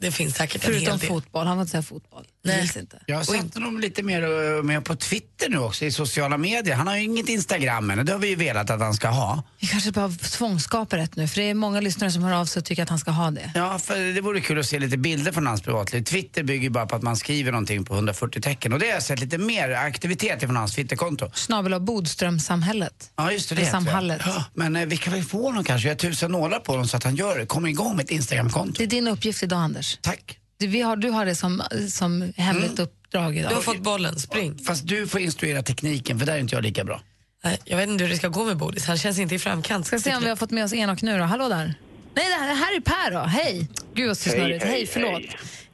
Det 0.00 0.12
finns 0.12 0.36
säkert 0.36 0.64
en 0.64 0.72
hel 0.72 0.80
Förutom 0.80 0.98
del. 0.98 1.08
fotboll. 1.08 1.46
Han 1.46 1.56
vill 1.56 1.62
inte 1.62 1.70
säga 1.70 1.82
fotboll. 1.82 2.26
Nej. 2.48 2.70
inte. 2.78 2.98
Jag 3.06 3.16
har 3.16 3.24
sett 3.24 3.54
honom 3.54 3.80
lite 3.80 4.02
mer 4.02 4.22
eh, 4.22 4.62
med 4.62 4.84
på 4.84 4.96
Twitter 4.96 5.48
nu 5.48 5.58
också, 5.58 5.84
i 5.84 5.92
sociala 5.92 6.36
medier. 6.36 6.74
Han 6.74 6.86
har 6.86 6.96
ju 6.96 7.02
inget 7.02 7.28
Instagram 7.28 7.90
än 7.90 7.98
och 7.98 8.04
det 8.04 8.12
har 8.12 8.18
vi 8.18 8.28
ju 8.28 8.34
velat 8.34 8.70
att 8.70 8.80
han 8.80 8.94
ska 8.94 9.08
ha. 9.08 9.42
Vi 9.60 9.66
kanske 9.66 9.92
bara 9.92 10.08
tvångsskapar 10.08 10.96
rätt 10.96 11.16
nu, 11.16 11.28
för 11.28 11.40
det 11.40 11.50
är 11.50 11.54
många 11.54 11.80
lyssnare 11.80 12.10
som 12.10 12.22
hör 12.22 12.32
av 12.32 12.44
sig 12.44 12.60
och 12.60 12.64
tycker 12.64 12.82
att 12.82 12.88
han 12.88 12.98
ska 12.98 13.10
ha 13.10 13.30
det. 13.30 13.52
Ja, 13.54 13.78
för 13.78 14.14
det 14.14 14.20
vore 14.20 14.40
kul 14.40 14.58
att 14.58 14.66
se 14.66 14.78
lite 14.78 14.96
bilder 14.96 15.32
från 15.32 15.46
hans 15.46 15.62
privatliv. 15.62 16.02
Twitter 16.02 16.42
bygger 16.42 16.62
ju 16.62 16.70
bara 16.70 16.86
på 16.86 16.96
att 16.96 17.02
man 17.02 17.16
skriver 17.16 17.52
någonting 17.52 17.84
på 17.84 17.94
140 17.94 18.40
tecken 18.40 18.72
och 18.72 18.78
det 18.78 18.86
har 18.86 18.92
jag 18.92 19.02
sett 19.02 19.20
lite 19.20 19.38
mer 19.38 19.70
aktivitet 19.70 20.40
från 20.40 20.56
hans 20.56 20.74
Twitterkonto. 20.74 21.30
Snabel 21.34 21.74
av 21.74 21.80
Bodströmsamhället. 21.80 23.10
Ja, 23.16 23.32
just 23.32 23.56
det. 23.56 23.66
Samhallet. 23.66 24.22
Ja, 24.24 24.44
men 24.54 24.76
eh, 24.76 24.86
vi 24.86 24.96
kan 24.96 25.12
väl 25.12 25.22
få 25.22 25.42
honom 25.42 25.64
kanske, 25.64 25.88
jag 25.88 25.94
har 25.94 25.98
tusen 25.98 26.32
nålar 26.32 26.58
på 26.58 26.72
honom 26.72 26.88
så 26.88 26.96
att 26.96 27.04
han 27.04 27.16
gör 27.16 27.38
det. 27.38 27.46
Kommer 27.46 27.68
igång 27.68 27.96
med 27.96 28.04
ett 28.04 28.10
Instagramkonto. 28.10 28.74
Det 28.78 28.84
är 28.84 28.88
din 28.88 29.08
uppgift 29.08 29.42
idag, 29.42 29.58
Anders. 29.58 29.98
Tack. 30.00 30.38
Du, 30.58 30.66
vi 30.66 30.80
har, 30.80 30.96
du 30.96 31.10
har 31.10 31.26
det 31.26 31.34
som, 31.34 31.62
som 31.90 32.32
hemligt 32.36 32.78
uppdrag 32.78 33.36
idag. 33.36 33.50
Du 33.50 33.54
har 33.54 33.62
fått 33.62 33.78
bollen, 33.82 34.16
spring. 34.18 34.58
Fast 34.66 34.88
du 34.88 35.06
får 35.08 35.20
instruera 35.20 35.62
tekniken 35.62 36.18
för 36.18 36.26
där 36.26 36.34
är 36.34 36.38
inte 36.38 36.54
jag 36.54 36.62
lika 36.62 36.84
bra. 36.84 37.00
Nej, 37.44 37.58
Jag 37.64 37.76
vet 37.76 37.88
inte 37.88 38.04
hur 38.04 38.10
det 38.10 38.16
ska 38.16 38.28
gå 38.28 38.44
med 38.44 38.56
Bodis, 38.56 38.86
han 38.86 38.96
känns 38.98 39.18
inte 39.18 39.34
i 39.34 39.38
framkant. 39.38 39.86
Ska 39.86 39.98
se 39.98 40.16
om 40.16 40.22
vi 40.22 40.28
har 40.28 40.36
fått 40.36 40.50
med 40.50 40.64
oss 40.64 40.72
Enok 40.74 41.02
nu 41.02 41.18
då. 41.18 41.24
Hallå 41.24 41.48
där. 41.48 41.74
Nej, 42.14 42.28
det 42.28 42.34
här, 42.54 42.76
är 42.76 42.80
Per 42.80 43.10
då. 43.10 43.18
Hej. 43.18 43.68
Gud 43.94 44.06
vad 44.08 44.16
så 44.16 44.30
Hej, 44.30 44.38
snurrigt. 44.38 44.64
hej, 44.64 44.72
Hej, 44.72 44.86
förlåt. 44.86 45.22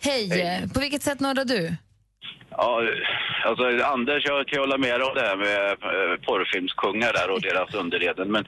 Hej. 0.01 0.29
Hej. 0.29 0.41
eh, 0.63 0.69
På 0.73 0.81
vilket 0.81 1.03
sätt 1.03 1.21
nördar 1.21 1.45
du? 1.45 1.75
Ja, 2.51 2.81
alltså 3.47 3.65
Anders, 3.95 4.23
jag 4.27 4.49
kan 4.49 4.59
hålla 4.61 4.79
med 4.79 4.95
om 5.03 5.15
det 5.15 5.21
här 5.21 5.37
med 5.37 5.71
eh, 5.71 6.17
porrfilmskungar 6.27 7.13
där 7.13 7.31
och 7.31 7.41
deras 7.41 7.75
underreden. 7.83 8.33
Men 8.33 8.45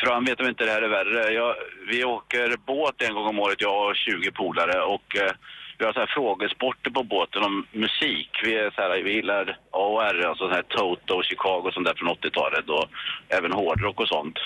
för 0.00 0.06
han 0.14 0.24
vet 0.24 0.40
om 0.40 0.48
inte 0.48 0.64
det 0.64 0.70
här 0.72 0.82
är 0.82 0.88
värre. 0.88 1.32
Jag, 1.32 1.54
vi 1.90 2.04
åker 2.04 2.56
båt 2.66 3.02
en 3.02 3.14
gång 3.14 3.26
om 3.26 3.38
året, 3.38 3.60
jag 3.60 3.88
och 3.90 3.96
20 3.96 4.30
polare. 4.32 4.80
Och 4.94 5.16
eh, 5.16 5.32
vi 5.78 5.84
har 5.84 5.92
så 5.92 5.98
här 6.00 6.06
frågesporter 6.14 6.90
på 6.90 7.02
båten 7.02 7.42
om 7.42 7.66
musik. 7.72 8.30
Vi, 8.44 8.54
är 8.56 8.70
så 8.70 8.80
här, 8.82 9.02
vi 9.02 9.12
gillar 9.12 9.58
AOR, 9.70 10.26
alltså 10.26 10.48
så 10.48 10.54
här 10.54 10.62
Toto 10.62 11.14
och 11.14 11.24
Chicago 11.24 11.62
och 11.66 11.72
sånt 11.74 11.86
där 11.86 11.94
från 11.94 12.08
80-talet. 12.08 12.68
Och 12.68 12.84
även 13.28 13.52
hårdrock 13.52 14.00
och 14.00 14.08
sånt. 14.08 14.38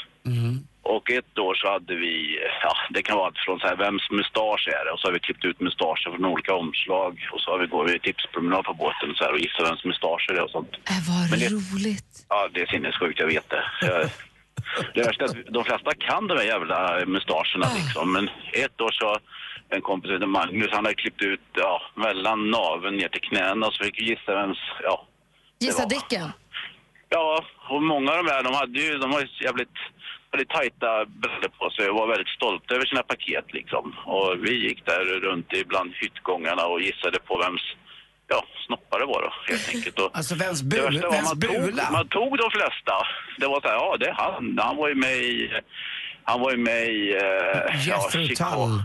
Och 0.83 1.11
ett 1.11 1.39
år 1.39 1.55
så 1.55 1.69
hade 1.71 1.95
vi, 1.95 2.39
ja 2.62 2.73
det 2.91 3.03
kan 3.03 3.17
vara 3.17 3.27
allt 3.27 3.39
från 3.39 3.61
så 3.61 3.67
här, 3.67 3.77
vems 3.77 4.11
mustasch 4.11 4.69
är 4.69 4.85
det? 4.85 4.91
Och 4.93 5.01
så 5.01 5.09
har 5.09 5.12
vi 5.12 5.21
klippt 5.21 5.45
ut 5.45 5.61
mustascher 5.61 6.11
från 6.11 6.25
olika 6.25 6.55
omslag. 6.55 7.29
Och 7.33 7.41
så 7.41 7.51
har 7.51 7.59
vi 7.59 7.67
går 7.67 7.85
vi 7.85 7.99
tipspromenad 7.99 8.65
på 8.65 8.75
båten 8.75 9.11
och 9.11 9.17
så 9.17 9.25
här 9.25 9.33
och 9.33 9.39
gissar 9.39 9.65
vems 9.65 9.85
mustasch 9.85 10.27
det 10.29 10.35
är 10.39 10.43
och 10.45 10.51
sånt. 10.51 10.73
Äh, 10.75 11.01
vad 11.09 11.31
Men 11.31 11.39
det- 11.41 11.49
roligt. 11.61 12.12
Ja, 12.29 12.49
det 12.55 12.61
är 12.62 12.67
sinnessjukt, 12.67 13.21
jag 13.21 13.27
vet 13.27 13.51
det. 13.51 13.65
Jag, 13.81 14.09
det 14.95 15.03
värsta 15.03 15.25
är 15.25 15.29
att 15.29 15.47
de 15.59 15.65
flesta 15.65 15.91
kan 15.95 16.27
de 16.27 16.37
här 16.39 16.45
jävla 16.45 16.79
mustascherna 17.07 17.67
liksom. 17.81 18.12
Men 18.12 18.31
ett 18.65 18.81
år 18.81 18.91
så, 18.93 19.17
en 19.76 19.83
kompis 19.83 20.09
som 20.09 20.14
heter 20.14 20.26
Magnus, 20.26 20.69
han 20.73 20.85
har 20.85 20.93
klippt 20.93 21.23
ut, 21.23 21.41
ja, 21.55 21.83
mellan 21.95 22.50
naveln 22.50 22.97
ner 22.97 23.09
till 23.09 23.21
knäna 23.21 23.67
och 23.67 23.75
så 23.75 23.85
fick 23.85 24.00
vi 24.00 24.05
gissa 24.05 24.35
vems, 24.35 24.59
ja. 24.83 25.07
Gissa. 25.61 25.87
Dicken. 25.87 26.33
Ja, 27.09 27.45
och 27.71 27.83
många 27.83 28.11
av 28.12 28.25
de 28.25 28.31
här, 28.31 28.43
de 28.43 28.55
hade 28.55 28.79
ju, 28.81 28.99
de 28.99 29.11
var 29.11 29.21
ju 29.21 29.26
jävligt, 29.45 29.76
väldigt 30.33 30.49
tajta 30.50 31.05
brallor 31.07 31.50
på 31.59 31.71
sig 31.71 31.88
och 31.91 31.97
var 31.97 32.07
väldigt 32.09 32.29
stolta 32.29 32.75
över 32.75 32.87
sina 32.87 33.02
paket 33.02 33.45
liksom. 33.52 33.85
Och 34.07 34.37
vi 34.45 34.52
gick 34.69 34.87
där 34.87 35.05
runt 35.21 35.52
ibland 35.52 35.93
hyttgångarna 35.95 36.67
och 36.67 36.81
gissade 36.81 37.19
på 37.19 37.38
vems, 37.38 37.62
ja, 38.29 38.45
snoppar 38.67 38.99
det 39.00 39.07
var 39.07 39.23
då, 39.23 39.33
helt 39.52 39.69
enkelt. 39.75 39.99
Och 39.99 40.11
Alltså 40.17 40.35
vems, 40.35 40.62
bul, 40.62 40.81
värsta 40.81 41.07
var 41.09 41.14
vems 41.17 41.29
man 41.29 41.41
tog, 41.41 41.62
bula? 41.64 41.91
man 41.93 42.09
tog 42.09 42.38
de 42.38 42.50
flesta. 42.50 42.95
Det 43.38 43.47
var 43.47 43.61
så 43.61 43.69
här, 43.69 43.75
ja 43.75 43.97
det 44.00 44.09
är 44.09 44.14
han. 44.14 44.59
Han 44.62 44.77
var 44.77 44.88
ju 44.88 44.94
med 44.94 45.16
i, 45.16 45.51
han 46.25 46.40
var 46.40 46.51
ju 46.51 46.57
med 46.57 46.83
i, 46.88 47.12
eh, 47.14 47.88
ja, 47.88 47.96
Jethro 48.05 48.27
Chicago. 48.29 48.66
Tull. 48.66 48.83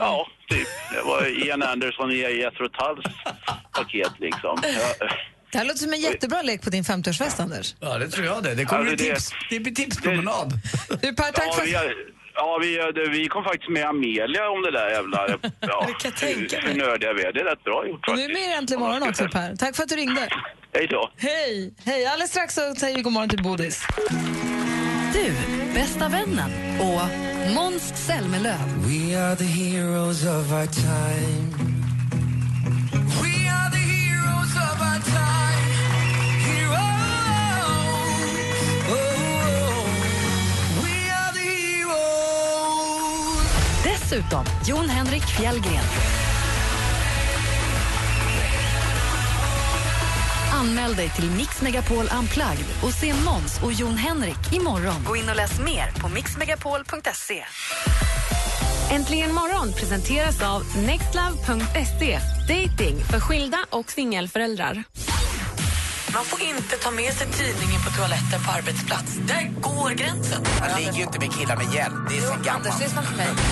Ja, 0.00 0.26
typ. 0.50 0.68
Det 0.94 1.02
var 1.02 1.46
Ian 1.46 1.62
Anderson 1.62 2.10
i 2.12 2.16
Jethro 2.16 2.68
Tulls 2.68 3.14
paket 3.72 4.12
liksom. 4.18 4.58
Ja, 4.62 5.06
Det 5.52 5.58
här 5.58 5.64
låter 5.64 5.78
som 5.78 5.92
en 5.92 6.00
jättebra 6.00 6.42
lek 6.42 6.62
på 6.62 6.70
din 6.70 6.84
50-årsfest, 6.84 7.40
Anders. 7.42 7.74
Ja, 7.80 7.98
det 7.98 8.08
tror 8.08 8.26
jag 8.26 8.42
det. 8.42 8.54
Det 8.54 8.64
kommer 8.64 8.80
Alltså, 8.80 8.96
bli 8.96 9.08
det- 9.08 9.14
tips. 9.14 9.30
Det 9.50 9.60
blir 9.60 9.74
tipspromenad. 9.74 10.52
Du, 11.02 11.14
Per, 11.14 11.32
tack 11.32 11.44
ja, 11.46 11.52
för 11.52 11.64
vi, 11.64 11.72
ja 12.34 12.58
vi, 12.62 12.76
det- 13.00 13.10
vi 13.10 13.28
kom 13.28 13.44
faktiskt 13.44 13.70
med 13.70 13.84
Amelia 13.84 14.48
om 14.50 14.62
det 14.62 14.70
där 14.70 14.90
jävla... 14.90 15.28
Ja, 15.60 15.86
Det 15.88 15.92
kan 16.08 16.12
tänka 16.12 16.60
hur, 16.60 16.68
hur 16.68 16.74
nördiga 16.78 17.12
vi 17.12 17.22
är. 17.24 17.32
Det 17.32 17.40
är 17.40 17.44
rätt 17.44 17.64
bra 17.64 17.86
gjort 17.86 18.08
är 18.08 18.10
faktiskt. 18.10 18.32
med 18.32 18.42
i 18.42 18.52
Äntligen 18.52 18.80
morgon 18.80 19.02
också, 19.02 19.28
Per. 19.28 19.56
Tack 19.56 19.76
för 19.76 19.82
att 19.82 19.88
du 19.88 19.96
ringde. 19.96 20.28
Hej 20.74 20.86
då. 20.86 21.10
Hej! 21.16 21.74
Hej! 21.84 22.06
Alldeles 22.06 22.30
strax 22.30 22.54
så 22.54 22.74
säger 22.74 22.96
vi 22.96 23.02
god 23.02 23.12
morgon 23.12 23.28
till 23.28 23.42
Bodis. 23.42 23.86
Du, 25.12 25.34
bästa 25.74 26.08
vännen 26.08 26.50
och 26.80 27.00
Måns 27.54 27.92
Zelmerlöw. 27.96 28.58
We 28.86 29.18
are 29.20 29.36
the 29.36 29.44
heroes 29.44 30.24
of 30.24 30.52
our 30.52 30.66
time. 30.66 31.54
We 33.22 33.48
are 33.48 33.70
the 33.70 33.78
heroes 33.78 34.54
of 34.56 34.80
our 34.80 35.00
time. 35.00 35.70
Heroes. 36.46 36.80
Oh, 38.88 39.84
we 40.82 41.10
are 41.10 41.32
the 41.32 41.48
heroes. 41.64 42.24
Dessutom 43.84 44.44
Jon 44.64 44.88
Henrik 44.88 45.22
Fjällgren. 45.22 46.09
Anmäl 50.70 50.94
dig 50.94 51.08
till 51.08 51.30
Mix 51.30 51.62
Megapol 51.62 52.04
Unplugged 52.18 52.66
och 52.82 52.92
se 52.92 53.14
Måns 53.14 53.62
och 53.62 53.72
Jon 53.72 53.96
Henrik 53.96 54.52
imorgon. 54.52 55.04
Gå 55.06 55.16
in 55.16 55.28
och 55.28 55.36
läs 55.36 55.60
mer 55.60 56.00
på 56.00 56.08
mixmegapol.se. 56.08 57.44
Äntligen 58.90 59.34
morgon 59.34 59.72
presenteras 59.72 60.42
av 60.42 60.62
nextlove.se. 60.86 62.18
Dating 62.48 63.04
för 63.10 63.20
skilda 63.20 63.58
och 63.70 63.90
singelföräldrar. 63.90 64.84
Man 66.14 66.24
får 66.24 66.40
inte 66.42 66.76
ta 66.76 66.90
med 66.90 67.12
sig 67.12 67.26
tidningen 67.26 67.80
på 67.86 67.90
toaletten 67.90 68.40
på 68.46 68.50
arbetsplats. 68.50 69.14
Där 69.14 69.50
går 69.60 69.90
gränsen. 69.90 70.44
Han 70.60 70.80
ligger 70.80 70.92
ju 70.92 71.02
inte 71.02 71.18
med 71.18 71.32
killar 71.32 71.56
med 71.56 71.74
hjälp. 71.74 71.94
Det 72.08 72.16
är 72.16 72.20
sen 72.20 72.42
gammalt. 72.42 72.82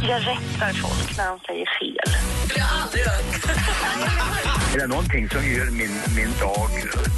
Jag 0.03 0.21
rättar 0.21 0.73
folk 0.73 1.17
när 1.19 1.29
de 1.31 1.41
säger 1.41 1.67
fel. 1.81 2.15
Det 2.49 2.59
jag 2.59 2.69
aldrig. 2.83 3.05
Är 4.75 4.79
det 4.79 4.87
någonting 4.87 5.29
som 5.29 5.47
gör 5.47 5.71
min, 5.71 5.91
min 6.17 6.33
dag 6.41 6.71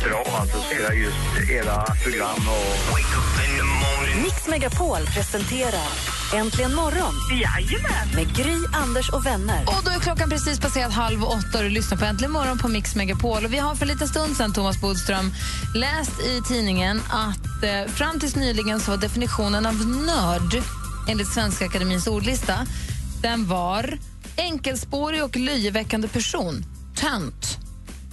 bra 0.05 0.25
alltså, 0.41 0.59
så 0.61 0.75
är 0.75 0.91
det 0.91 0.95
just 0.95 1.51
era 1.51 1.85
program 2.03 2.49
och... 2.49 2.99
Mix 4.23 4.49
Megapol 4.49 5.07
presenterar 5.15 5.89
Äntligen 6.35 6.75
morgon 6.75 7.15
Jajamän! 7.31 8.09
med 8.15 8.37
Gry, 8.37 8.57
Anders 8.73 9.11
och 9.11 9.27
vänner. 9.27 9.65
Och 9.67 9.85
då 9.85 9.91
är 9.91 9.99
klockan 9.99 10.31
precis 10.31 10.61
passerat 10.61 10.93
halv 10.93 11.25
åtta 11.25 11.59
och 11.59 11.65
du 11.65 11.71
lyssnar 11.71 11.99
på 11.99 12.05
Äntligen 12.05 12.33
morgon 12.33 12.59
på 12.59 12.69
Mix 12.69 12.95
Megapol. 12.97 13.45
Och 13.45 13.53
vi 13.53 13.59
har 13.59 13.75
för 13.75 13.83
en 13.83 13.93
liten 13.93 14.09
stund 14.09 14.37
sedan, 14.37 14.53
Thomas 14.53 14.81
Bodström, 14.81 15.33
läst 15.75 16.21
i 16.21 16.43
tidningen 16.49 17.01
att 17.11 17.63
eh, 17.63 17.93
fram 17.93 18.21
tills 18.21 18.37
nyligen 18.37 18.81
så 18.81 18.91
var 18.91 18.99
definitionen 18.99 19.67
av 19.67 19.87
nörd 19.87 20.63
enligt 21.09 21.29
Svenska 21.29 21.65
Akademins 21.65 22.07
ordlista, 22.07 22.67
den 23.23 23.47
var 23.47 23.99
enkelspårig 24.37 25.25
och 25.25 25.37
löjeväckande 25.37 26.09
person. 26.09 26.65
Tönt, 27.01 27.59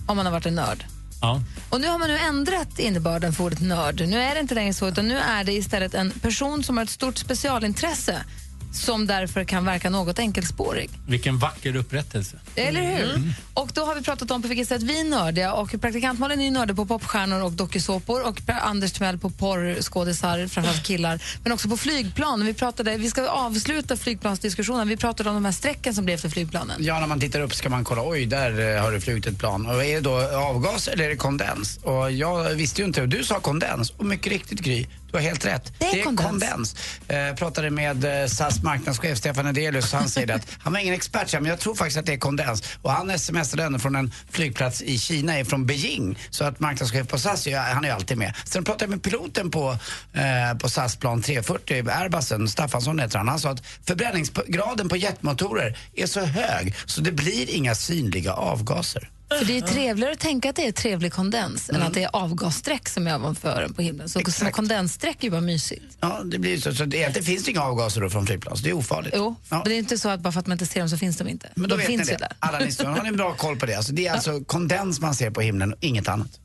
om 0.05 0.17
man 0.17 0.25
har 0.25 0.33
varit 0.33 0.45
en 0.45 0.55
nörd. 0.55 0.85
Ja. 1.21 1.41
Och 1.69 1.81
nu 1.81 1.87
har 1.87 1.99
man 1.99 2.07
nu 2.09 2.17
ändrat 2.17 2.79
innebörden 2.79 3.33
för 3.33 3.43
ordet 3.43 3.61
nörd. 3.61 4.01
Nu 4.07 4.19
är 4.19 4.33
det 4.33 4.39
inte 4.39 4.55
längre 4.55 4.73
så, 4.73 4.87
utan 4.87 5.07
nu 5.07 5.17
är 5.17 5.43
det 5.43 5.53
istället 5.53 5.93
en 5.93 6.11
person 6.11 6.63
som 6.63 6.77
har 6.77 6.83
ett 6.83 6.89
stort 6.89 7.17
specialintresse 7.17 8.23
som 8.71 9.07
därför 9.07 9.43
kan 9.43 9.65
verka 9.65 9.89
något 9.89 10.19
enkelspårig. 10.19 10.89
Vilken 11.07 11.37
vacker 11.37 11.75
upprättelse. 11.75 12.37
Eller 12.55 12.81
hur? 12.81 13.15
Mm. 13.15 13.33
Och 13.53 13.69
då 13.73 13.85
har 13.85 13.95
vi 13.95 14.01
pratat 14.01 14.31
om 14.31 14.41
på 14.41 14.47
vilket 14.47 14.67
sätt 14.67 14.83
vi 14.83 14.99
är 14.99 15.03
nördiga 15.03 15.53
och 15.53 15.81
praktikant 15.81 16.19
Malin 16.19 16.41
är 16.41 16.51
nördig 16.51 16.75
på 16.75 16.85
popstjärnor 16.85 17.41
och 17.43 17.51
dokusåpor 17.51 18.27
och 18.27 18.41
Anders 18.47 18.91
Timell 18.91 19.17
på 19.17 19.29
porrskådisar, 19.29 20.47
framförallt 20.47 20.83
killar, 20.83 21.21
men 21.43 21.51
också 21.51 21.69
på 21.69 21.77
flygplan. 21.77 22.45
Vi, 22.45 22.53
pratade, 22.53 22.97
vi 22.97 23.09
ska 23.09 23.27
avsluta 23.27 23.97
flygplansdiskussionen. 23.97 24.87
Vi 24.87 24.97
pratade 24.97 25.29
om 25.29 25.35
de 25.35 25.45
här 25.45 25.51
strecken 25.51 25.93
som 25.93 26.05
blir 26.05 26.15
efter 26.15 26.29
flygplanen. 26.29 26.83
Ja, 26.83 26.99
när 26.99 27.07
man 27.07 27.19
tittar 27.19 27.39
upp 27.39 27.53
ska 27.53 27.69
man 27.69 27.83
kolla, 27.83 28.01
oj, 28.05 28.25
där 28.25 28.75
eh, 28.75 28.81
har 28.81 28.91
det 28.91 29.01
flugit 29.01 29.25
ett 29.25 29.39
plan. 29.39 29.65
Och 29.65 29.85
är 29.85 29.95
det 29.95 30.01
då 30.01 30.37
avgas 30.37 30.87
eller 30.87 31.03
är 31.03 31.09
det 31.09 31.15
kondens? 31.15 31.77
Och 31.83 32.11
jag 32.11 32.49
visste 32.49 32.81
ju 32.81 32.87
inte, 32.87 33.05
du 33.05 33.23
sa 33.23 33.39
kondens. 33.39 33.89
Och 33.89 34.05
mycket 34.05 34.31
riktigt 34.31 34.59
Gry, 34.59 34.85
Du 35.11 35.17
har 35.17 35.21
helt 35.21 35.45
rätt. 35.45 35.73
Det 35.79 35.85
är 35.85 36.03
kondens. 36.03 36.29
kondens. 36.29 36.75
Eh, 37.07 37.35
pratade 37.35 37.69
med 37.69 38.21
eh, 38.23 38.27
SAS 38.27 38.63
marknadschef 38.63 39.17
Stefan 39.17 39.45
Nedelius 39.45 39.93
han 39.93 40.09
säger 40.09 40.35
att 40.35 40.47
han 40.59 40.73
var 40.73 40.79
ingen 40.79 40.93
expert 40.93 41.33
men 41.33 41.45
jag 41.45 41.59
tror 41.59 41.75
faktiskt 41.75 41.97
att 41.97 42.05
det 42.05 42.13
är 42.13 42.17
kondens. 42.17 42.63
Och 42.81 42.91
han 42.91 43.19
smsade 43.19 43.63
ändå 43.63 43.79
från 43.79 43.95
en 43.95 44.11
flygplats 44.31 44.81
i 44.81 44.97
Kina, 44.97 45.45
från 45.45 45.65
Beijing. 45.65 46.19
Så 46.29 46.43
att 46.43 46.59
marknadschef 46.59 47.07
på 47.07 47.19
SAS, 47.19 47.47
han 47.47 47.83
är 47.83 47.87
ju 47.87 47.95
alltid 47.95 48.17
med. 48.17 48.33
Sen 48.45 48.63
pratade 48.63 48.83
jag 48.83 48.89
med 48.89 49.03
piloten 49.03 49.51
på, 49.51 49.77
eh, 50.13 50.57
på 50.57 50.69
SAS 50.69 50.95
plan 50.95 51.21
340, 51.21 51.89
Airbusen, 51.89 52.47
Staffansson 52.47 52.99
heter 52.99 53.17
han. 53.17 53.27
Han 53.27 53.39
sa 53.39 53.49
att 53.49 53.65
förbränningsgraden 53.85 54.89
på 54.89 54.97
jetmotorer 54.97 55.77
är 55.95 56.05
så 56.05 56.19
hög 56.19 56.75
så 56.85 57.01
det 57.01 57.11
blir 57.11 57.49
inga 57.49 57.75
synliga 57.75 58.33
avgaser. 58.33 59.09
För 59.29 59.45
det 59.45 59.57
är 59.57 59.61
trevligare 59.61 60.13
att 60.13 60.19
tänka 60.19 60.49
att 60.49 60.55
det 60.55 60.67
är 60.67 60.71
trevlig 60.71 61.13
kondens 61.13 61.69
än 61.69 61.81
att 61.81 61.93
det 61.93 62.03
är 62.03 62.09
avgasstreck 62.13 62.89
som 62.89 63.07
är 63.07 63.15
ovanför 63.15 63.69
på 63.75 63.81
himlen. 63.81 64.09
Så 64.09 64.19
små 64.31 64.51
kondensstreck 64.51 65.17
är 65.19 65.23
ju 65.23 65.31
bara 65.31 65.41
mysigt. 65.41 65.97
Ja, 65.99 66.21
det 66.25 66.39
blir 66.39 66.51
ju 66.51 66.61
så. 66.61 66.73
så 66.73 66.85
det, 66.85 66.97
egentligen 66.97 67.25
finns 67.25 67.43
det 67.43 67.51
inga 67.51 67.61
avgaser 67.61 68.01
då 68.01 68.09
från 68.09 68.25
flygplan, 68.27 68.57
så 68.57 68.63
det 68.63 68.69
är 68.69 68.73
ofarligt. 68.73 69.13
Jo, 69.17 69.35
men 69.49 69.63
det 69.63 69.73
är 69.73 69.77
inte 69.79 69.97
så 69.97 70.09
att 70.09 70.19
bara 70.19 70.31
för 70.33 70.39
att 70.39 70.47
man 70.47 70.55
inte 70.55 70.65
ser 70.65 70.79
dem 70.79 70.89
så 70.89 70.97
finns 70.97 71.17
de 71.17 71.27
inte. 71.27 71.49
Men 71.55 71.69
då 71.69 71.75
de 71.75 71.77
vet 71.77 71.87
finns 71.87 72.07
ni 72.07 72.11
ju 72.11 72.17
det. 72.17 72.25
där. 72.25 72.33
Alla 72.39 72.59
ni 72.59 72.85
har 72.85 73.03
ni 73.03 73.09
en 73.09 73.17
bra 73.17 73.33
koll 73.33 73.59
på 73.59 73.65
det. 73.65 73.75
Alltså, 73.75 73.93
det 73.93 74.07
är 74.07 74.13
alltså 74.13 74.43
kondens 74.43 75.01
man 75.01 75.15
ser 75.15 75.31
på 75.31 75.41
himlen 75.41 75.73
och 75.73 75.79
inget 75.81 76.07
annat. 76.07 76.39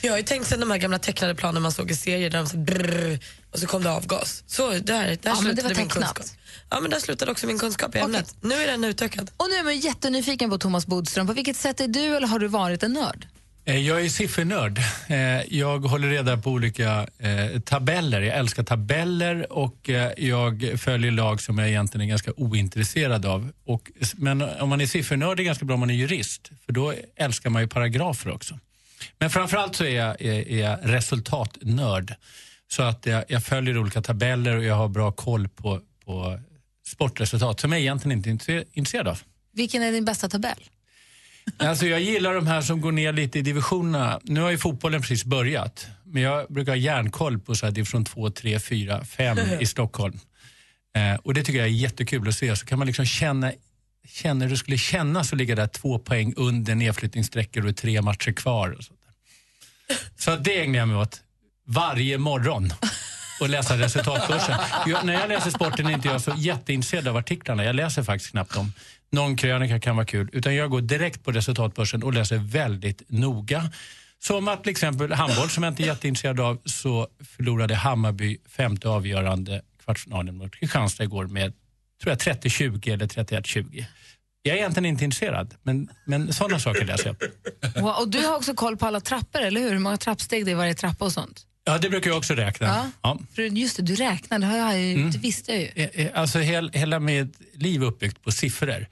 Jag 0.00 0.12
har 0.12 0.16
ju 0.18 0.24
tänkt 0.24 0.46
sen 0.48 0.60
de 0.60 0.70
här 0.70 0.78
gamla 0.78 0.98
tecknade 0.98 1.34
planen 1.34 1.62
man 1.62 1.72
såg 1.72 1.90
i 1.90 1.94
serier 1.96 2.30
där 2.30 2.38
de 2.38 2.46
så 2.46 2.56
brrr, 2.56 3.18
och 3.52 3.58
så 3.58 3.66
kom 3.66 3.82
det 3.82 3.90
avgas. 3.90 4.44
Så 4.46 4.70
där, 4.70 4.80
där 4.82 5.18
Ja, 5.22 5.40
men 5.40 5.56
det 5.56 5.62
var 5.62 5.68
min 5.68 5.76
tecknat. 5.88 6.36
Ja, 6.70 6.80
men 6.80 6.90
där 6.90 6.98
slutade 6.98 7.30
också 7.30 7.46
min 7.46 7.58
kunskap 7.58 7.94
i 7.96 7.98
ämnet. 7.98 8.36
Nu 8.40 8.54
är 8.54 8.66
den 8.66 8.84
utökad. 8.84 9.30
Och 9.36 9.46
nu 9.50 9.56
är 9.56 9.64
man 9.64 9.78
jättenyfiken 9.78 10.50
på 10.50 10.58
Thomas 10.58 10.86
Bodström. 10.86 11.26
På 11.26 11.32
vilket 11.32 11.56
sätt 11.56 11.80
är 11.80 11.88
du 11.88 12.16
eller 12.16 12.26
har 12.26 12.38
du 12.38 12.46
varit 12.48 12.82
en 12.82 12.92
nörd? 12.92 13.26
Eh, 13.64 13.76
Jag 13.78 14.04
är 14.04 14.08
siffernörd. 14.08 14.78
Eh, 15.08 15.16
Jag 15.58 15.78
håller 15.78 16.08
reda 16.08 16.36
på 16.36 16.50
olika 16.50 17.06
eh, 17.18 17.60
tabeller. 17.60 18.20
Jag 18.20 18.36
älskar 18.36 18.62
tabeller 18.62 19.52
och 19.52 19.90
jag 20.16 20.72
följer 20.76 21.10
lag 21.10 21.40
som 21.40 21.58
jag 21.58 21.68
egentligen 21.68 22.04
är 22.04 22.08
ganska 22.08 22.32
ointresserad 22.36 23.26
av. 23.26 23.52
Och, 23.66 23.90
men 24.16 24.42
om 24.42 24.68
man 24.68 24.80
är 24.80 24.86
siffernörd 24.86 25.30
är 25.32 25.36
det 25.36 25.44
ganska 25.44 25.64
bra 25.64 25.74
om 25.74 25.80
man 25.80 25.90
är 25.90 25.94
jurist, 25.94 26.50
för 26.66 26.72
då 26.72 26.94
älskar 27.16 27.50
man 27.50 27.62
ju 27.62 27.68
paragrafer 27.68 28.30
också. 28.30 28.58
Men 29.18 29.30
framförallt 29.30 29.76
så 29.76 29.84
är 29.84 29.96
jag, 29.96 30.20
är, 30.22 30.48
är 30.48 30.60
jag 30.70 30.78
resultatnörd. 30.82 32.14
Så 32.68 32.82
att 32.82 33.06
jag, 33.06 33.24
jag 33.28 33.44
följer 33.44 33.78
olika 33.78 34.02
tabeller 34.02 34.56
och 34.56 34.64
jag 34.64 34.74
har 34.74 34.88
bra 34.88 35.12
koll 35.12 35.48
på, 35.48 35.80
på 36.04 36.40
sportresultat 36.90 37.60
som 37.60 37.72
jag 37.72 37.80
egentligen 37.80 38.18
inte 38.18 38.30
är 38.30 38.32
intre- 38.32 38.64
intresserad 38.72 39.08
av. 39.08 39.18
Vilken 39.52 39.82
är 39.82 39.92
din 39.92 40.04
bästa 40.04 40.28
tabell? 40.28 40.58
Alltså 41.58 41.86
jag 41.86 42.00
gillar 42.00 42.34
de 42.34 42.46
här 42.46 42.62
som 42.62 42.80
går 42.80 42.92
ner 42.92 43.12
lite 43.12 43.38
i 43.38 43.42
divisionerna. 43.42 44.20
Nu 44.22 44.40
har 44.40 44.50
ju 44.50 44.58
fotbollen 44.58 45.00
precis 45.00 45.24
börjat. 45.24 45.86
Men 46.04 46.22
jag 46.22 46.46
brukar 46.52 46.72
ha 46.72 46.76
järnkoll 46.76 47.38
på 47.38 47.54
så 47.54 47.66
här 47.66 47.72
division 47.72 48.04
2, 48.04 48.30
3, 48.30 48.60
4, 48.60 49.04
5 49.04 49.38
i 49.60 49.66
Stockholm. 49.74 50.18
Eh, 50.96 51.14
och 51.20 51.34
det 51.34 51.42
tycker 51.44 51.58
jag 51.58 51.68
är 51.68 51.72
jättekul 51.72 52.28
att 52.28 52.34
se. 52.34 52.56
Så 52.56 52.66
kan 52.66 52.78
man 52.78 52.86
liksom 52.86 53.04
känna, 53.06 53.52
känna 54.08 54.44
hur 54.44 54.50
det 54.50 54.56
skulle 54.56 54.78
kännas 54.78 55.32
att 55.32 55.38
ligga 55.38 55.54
där 55.54 55.66
två 55.66 55.98
poäng 55.98 56.34
under 56.36 56.74
nedflyttningsstreckor 56.74 57.66
och 57.66 57.76
tre 57.76 58.02
matcher 58.02 58.32
kvar. 58.32 58.70
Och 58.70 58.84
så 58.84 58.92
så 60.18 60.36
det 60.36 60.60
ägnar 60.62 60.78
jag 60.78 60.88
mig 60.88 60.96
åt 60.96 61.20
varje 61.66 62.18
morgon. 62.18 62.72
Och 63.40 63.48
läsa 63.48 63.78
resultatbörsen. 63.78 64.58
Jag, 64.86 65.04
när 65.06 65.12
jag 65.12 65.28
läser 65.28 65.50
sporten 65.50 65.86
är 65.86 65.90
inte 65.90 66.08
jag 66.08 66.20
så 66.20 66.32
jätteintresserad 66.36 67.08
av 67.08 67.16
artiklarna. 67.16 67.64
Jag 67.64 67.74
läser 67.74 68.02
faktiskt 68.02 68.30
knappt 68.30 68.54
dem. 68.54 68.72
Någon 69.12 69.36
krönika 69.36 69.80
kan 69.80 69.96
vara 69.96 70.06
kul. 70.06 70.30
Utan 70.32 70.54
jag 70.54 70.70
går 70.70 70.80
direkt 70.80 71.24
på 71.24 71.32
resultatbörsen 71.32 72.02
och 72.02 72.14
läser 72.14 72.36
väldigt 72.36 73.02
noga. 73.08 73.70
Som 74.22 74.48
att 74.48 74.62
till 74.62 74.70
exempel 74.70 75.12
handboll 75.12 75.50
som 75.50 75.62
jag 75.62 75.70
inte 75.70 75.82
är 75.82 75.86
jätteintresserad 75.86 76.40
av 76.40 76.58
så 76.64 77.08
förlorade 77.36 77.74
Hammarby 77.74 78.38
femte 78.48 78.88
avgörande 78.88 79.62
kvartsfinalen 79.84 80.36
mot 80.36 80.54
Kristianstad 80.54 81.04
igår 81.04 81.26
med 81.26 81.52
tror 82.02 82.10
jag 82.10 82.18
30-20 82.18 82.92
eller 82.92 83.06
31-20. 83.06 83.84
Jag 84.42 84.54
är 84.54 84.58
egentligen 84.58 84.86
inte 84.86 85.04
intresserad, 85.04 85.54
men, 85.62 85.88
men 86.04 86.32
sådana 86.32 86.58
saker 86.58 86.84
läser 86.84 87.06
jag. 87.06 87.82
Wow, 87.82 87.94
och 88.00 88.08
du 88.08 88.26
har 88.26 88.36
också 88.36 88.54
koll 88.54 88.76
på 88.76 88.86
alla 88.86 89.00
trappor, 89.00 89.40
eller 89.40 89.60
hur? 89.60 89.70
Hur 89.70 89.78
många 89.78 89.96
trappsteg 89.96 90.44
det 90.44 90.50
är 90.50 90.52
i 90.52 90.54
varje 90.54 90.74
trappa 90.74 91.04
och 91.04 91.12
sånt? 91.12 91.46
Ja, 91.72 91.78
det 91.78 91.90
brukar 91.90 92.10
jag 92.10 92.16
också 92.18 92.34
räkna. 92.34 92.66
Ja. 92.66 92.86
Ja. 93.02 93.18
För 93.34 93.42
just 93.42 93.76
det, 93.76 93.82
du 93.82 93.94
räknar, 93.94 94.38
det, 94.38 94.46
har 94.46 94.56
jag 94.56 94.80
ju, 94.82 94.94
Mm. 94.94 95.10
det 95.10 95.18
visste 95.18 95.52
jag 95.52 95.60
ju. 95.60 95.68
Eh, 95.74 96.06
eh, 96.06 96.10
Alltså 96.20 96.38
hel, 96.38 96.70
hela 96.74 97.00
mitt 97.00 97.40
liv 97.54 97.82
uppbyggt 97.82 98.22
på 98.24 98.32
siffror. 98.32 98.86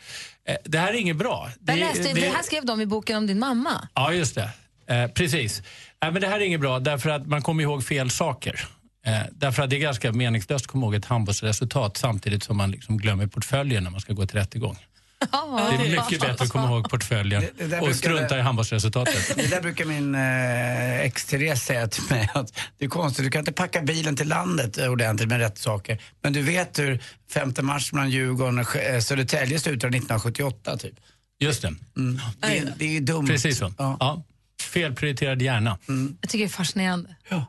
Eh, 0.49 0.57
Det 0.65 0.79
här 0.79 0.89
är 0.89 0.99
inget 0.99 1.17
bra. 1.17 1.51
Jag 1.67 1.79
läste, 1.79 2.13
det 2.13 2.29
här 2.29 2.43
skrev 2.43 2.65
de 2.67 2.81
i 2.81 2.87
boken 2.87 3.17
om 3.17 3.27
din 3.27 3.39
mamma. 3.39 3.89
Ja, 3.95 4.13
just 4.13 4.35
det. 4.35 4.51
Eh, 4.95 5.07
precis. 5.11 5.63
Eh, 6.05 6.13
men 6.13 6.21
det 6.23 6.29
här 6.29 6.41
är 6.41 6.45
inget 6.45 6.61
bra 6.61 6.79
därför 6.79 7.11
att 7.11 7.27
man 7.27 7.43
kommer 7.43 7.63
ihåg 7.63 7.85
fel 7.85 8.11
saker. 8.11 8.69
Eh, 9.07 9.19
därför 9.33 9.63
att 9.63 9.71
det 9.71 9.77
är 9.77 9.81
ganska 9.81 10.13
meningslöst 10.13 10.65
att 10.65 10.71
komma 10.71 10.87
ihåg 10.87 10.95
ett 10.95 11.05
handbollsresultat 11.05 11.97
samtidigt 11.97 12.43
som 12.43 12.57
man 12.57 12.71
liksom 12.71 12.99
glömmer 12.99 13.27
portföljen 13.27 13.85
när 13.85 13.91
man 13.91 14.01
ska 14.01 14.13
gå 14.13 14.27
till 14.27 14.39
rättegång. 14.39 14.77
Det 15.31 15.37
är 15.37 15.91
mycket 15.91 16.21
bättre 16.21 16.45
att 16.45 16.49
komma 16.51 16.69
ihåg 16.69 16.91
portföljen 16.91 17.45
Det- 17.59 17.67
det 17.67 17.81
och 17.81 17.95
strunta 17.95 18.35
det- 18.35 18.39
i 18.39 18.43
handbollsresultatet. 18.43 19.33
Det 19.37 19.47
där 19.51 19.61
brukar 19.61 19.85
min 19.85 20.15
eh, 20.15 21.01
ex-Therese 21.01 21.63
säga 21.65 21.89
till 21.89 22.03
mig 22.11 22.29
att 22.35 22.53
det 22.79 22.85
är 22.85 22.89
konstigt, 22.89 23.25
du 23.25 23.31
kan 23.31 23.39
inte 23.39 23.53
packa 23.53 23.83
bilen 23.83 24.17
till 24.17 24.29
landet 24.29 24.79
ordentligt 24.79 25.29
med 25.29 25.39
rätt 25.39 25.59
saker. 25.59 26.03
Men 26.23 26.33
du 26.33 26.43
vet 26.43 26.79
hur 26.79 27.03
5 27.31 27.53
mars 27.63 27.93
mellan 27.93 28.11
Djurgården 28.11 28.59
och 28.59 28.77
eh, 28.77 29.01
Södertälje 29.01 29.59
slutade 29.59 29.97
1978 29.97 30.77
typ. 30.77 30.95
Just 31.41 31.63
det. 31.63 31.75
Mm. 31.97 32.21
Det, 32.41 32.59
är- 32.59 32.73
det 32.77 32.85
är 32.85 32.89
ju 32.93 33.01
dumt. 33.01 33.27
Precis 33.27 33.59
så. 33.59 33.73
Ja. 33.79 34.23
Felprioriterad 34.63 35.43
hjärna. 35.43 35.79
Jag 36.21 36.31
tycker 36.31 36.45
det 36.45 36.49
är 36.49 36.49
fascinerande. 36.49 37.17
Ja. 37.29 37.47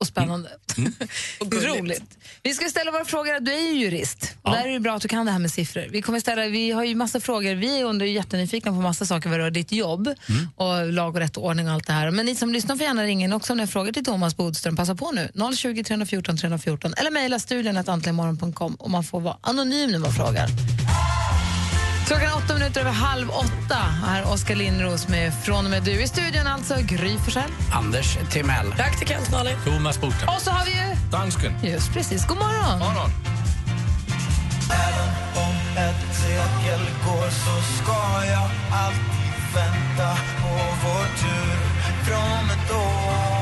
Och 0.00 0.06
spännande. 0.06 0.48
och 1.40 1.52
roligt. 1.52 2.18
Vi 2.42 2.54
ska 2.54 2.68
ställa 2.68 2.90
våra 2.90 3.04
frågor. 3.04 3.40
Du 3.40 3.52
är 3.52 3.72
ju 3.72 3.78
jurist. 3.78 4.34
Och 4.42 4.52
där 4.52 4.68
är 4.68 4.72
det 4.72 4.80
bra 4.80 4.94
att 4.94 5.02
du 5.02 5.08
kan 5.08 5.26
det 5.26 5.32
här 5.32 5.38
med 5.38 5.50
siffror. 5.50 5.86
Vi, 5.90 6.02
kommer 6.02 6.20
ställa, 6.20 6.46
vi 6.46 6.70
har 6.70 6.84
ju 6.84 6.94
massa 6.94 7.20
frågor. 7.20 7.54
Vi 7.54 7.80
är 7.80 8.02
jättenyfikna 8.02 8.70
på 8.70 8.76
massa 8.76 9.06
saker 9.06 9.30
vad 9.30 9.38
rör 9.38 9.50
ditt 9.50 9.72
jobb 9.72 10.14
och 10.56 10.92
lag 10.92 11.14
och 11.14 11.20
rätt 11.20 11.36
och 11.36 11.44
ordning 11.44 11.68
och 11.68 11.72
allt 11.72 11.86
det 11.86 11.92
här. 11.92 12.10
Men 12.10 12.26
ni 12.26 12.34
som 12.34 12.52
lyssnar 12.52 12.76
får 12.76 12.86
gärna 12.86 13.04
ringa 13.04 13.24
in 13.24 13.32
också 13.32 13.52
om 13.52 13.56
ni 13.56 13.62
har 13.62 13.68
frågor 13.68 13.92
till 13.92 14.04
Thomas 14.04 14.36
Bodström. 14.36 14.76
Passa 14.76 14.94
på 14.94 15.12
nu. 15.12 15.30
020 15.56 15.84
314 15.84 16.36
314 16.36 16.94
eller 16.96 17.10
mejla 17.10 17.38
studion 17.38 17.76
antligenmorgon.com 17.76 18.74
och 18.74 18.90
man 18.90 19.04
får 19.04 19.20
vara 19.20 19.36
anonym 19.40 19.90
när 19.90 19.98
man 19.98 20.12
frågar. 20.12 20.48
Klockan 22.06 22.32
åtta 22.36 22.54
minuter 22.54 22.80
över 22.80 22.90
halv 22.90 23.30
åtta. 23.30 23.76
Här 24.04 24.22
är 24.22 24.32
Oskar 24.32 24.54
Lindros 24.54 25.08
med 25.08 25.32
Från 25.44 25.64
och 25.64 25.70
med 25.70 25.82
du. 25.82 26.02
I 26.02 26.08
studion 26.08 26.46
alltså 26.46 26.74
Gry 26.80 27.18
Forssell. 27.18 27.50
Anders 27.72 28.18
Timell. 28.30 28.72
Praktikant 28.72 29.30
Malin. 29.32 29.56
Thomas 29.64 30.00
Bodström. 30.00 30.28
Och 30.28 30.42
så 30.42 30.50
har 30.50 30.64
vi 30.64 30.70
ju... 30.70 30.96
Dansken. 31.10 31.52
Just 31.62 31.92
precis. 31.92 32.26
God 32.26 32.38
morgon. 32.38 32.78
Morgon. 32.78 33.10
Även 34.70 35.08
om 35.44 35.54
ett 35.76 36.16
sekel 36.16 36.80
går 37.06 37.30
så 37.30 37.82
ska 37.82 38.26
jag 38.26 38.50
alltid 38.72 39.32
vänta 39.54 40.16
på 40.42 40.48
vår 40.84 41.06
tur 41.22 41.56
från 42.04 42.50
ett 42.50 42.70
år. 42.70 43.35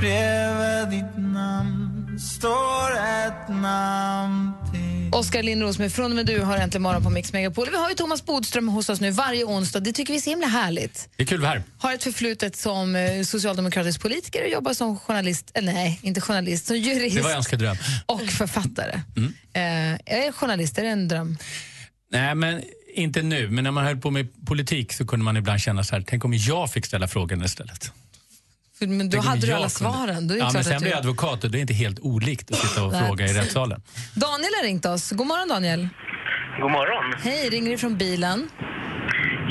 Bredvid 0.00 0.98
ditt 0.98 1.16
namn 1.16 2.18
står 2.18 2.90
ett 2.92 3.48
namn 3.48 4.52
till 4.72 5.10
Oskar 5.12 5.42
Lindros 5.42 5.78
med 5.78 5.92
Från 5.92 6.12
och 6.12 6.16
med 6.16 6.26
du 6.26 6.40
har 6.40 6.56
äntligen 6.58 6.82
morgon 6.82 7.02
på 7.02 7.10
Mix 7.10 7.32
Megapol. 7.32 7.68
Vi 7.70 7.76
har 7.76 7.88
ju 7.88 7.94
Thomas 7.94 8.24
Bodström 8.26 8.68
hos 8.68 8.88
oss 8.88 9.00
nu 9.00 9.10
varje 9.10 9.44
onsdag. 9.44 9.80
Det 9.80 9.92
tycker 9.92 10.12
vi 10.12 10.16
är 10.16 10.22
så 10.22 10.30
himla 10.30 10.46
härligt. 10.46 11.08
Det 11.16 11.22
är 11.22 11.26
kul 11.26 11.36
att 11.36 11.42
vara 11.42 11.50
här. 11.50 11.62
Har 11.78 11.92
ett 11.94 12.02
förflutet 12.02 12.56
som 12.56 12.96
eh, 12.96 13.22
socialdemokratisk 13.22 14.02
politiker 14.02 14.42
och 14.42 14.48
jobbar 14.48 14.72
som 14.74 14.98
journalist, 14.98 15.50
eller 15.54 15.72
nej, 15.72 15.98
inte 16.02 16.20
journalist, 16.20 16.66
som 16.66 16.76
jurist 16.76 17.16
Det 17.16 17.22
var 17.22 17.30
en 17.30 17.36
önskedröm. 17.36 17.76
och 18.06 18.22
författare. 18.22 19.00
Eh, 19.52 19.62
är 19.92 20.32
journalist, 20.32 20.78
är 20.78 20.82
det 20.82 20.90
en 20.90 21.08
dröm? 21.08 21.38
Nej, 22.12 22.34
men 22.34 22.62
inte 22.94 23.22
nu. 23.22 23.48
Men 23.50 23.64
när 23.64 23.70
man 23.70 23.84
höll 23.84 23.96
på 23.96 24.10
med 24.10 24.46
politik 24.46 24.92
så 24.92 25.06
kunde 25.06 25.24
man 25.24 25.36
ibland 25.36 25.60
känna 25.60 25.84
så 25.84 25.94
här, 25.96 26.04
tänk 26.06 26.24
om 26.24 26.34
jag 26.34 26.72
fick 26.72 26.86
ställa 26.86 27.08
frågan 27.08 27.44
istället. 27.44 27.92
För, 28.78 28.86
men 28.86 29.10
då 29.10 29.18
hade 29.20 29.46
du 29.46 29.52
alla 29.52 29.56
kunde. 29.56 29.70
svaren. 29.70 30.28
Då 30.28 30.34
är 30.34 30.38
det 30.38 30.44
ja, 30.44 30.50
men 30.54 30.64
sen 30.64 30.82
du... 30.82 30.88
jag 30.88 30.98
advokat 30.98 31.44
och 31.44 31.50
det 31.50 31.58
är 31.58 31.60
inte 31.60 31.74
helt 31.74 32.00
olikt 32.00 32.50
att 32.50 32.56
sitta 32.56 32.84
och 32.84 32.92
fråga 33.06 33.24
i 33.26 33.32
rättssalen. 33.40 33.82
Daniel 34.14 34.52
har 34.58 34.64
ringt 34.64 34.86
oss. 34.86 35.10
God 35.10 35.26
morgon 35.26 35.48
Daniel. 35.48 35.88
God 36.60 36.70
morgon. 36.70 37.04
Hej, 37.24 37.48
ringer 37.50 37.70
du 37.70 37.78
från 37.78 37.96
bilen? 37.96 38.48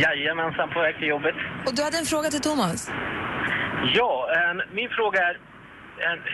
Jajamensan, 0.03 0.69
på 0.73 0.79
väg 0.81 0.95
till 0.99 1.07
jobbet. 1.07 1.35
Och 1.67 1.75
du 1.75 1.83
hade 1.83 1.97
en 1.97 2.05
fråga 2.05 2.29
till 2.29 2.41
Thomas. 2.41 2.89
Ja, 3.97 4.27
min 4.73 4.89
fråga 4.97 5.19
är 5.19 5.35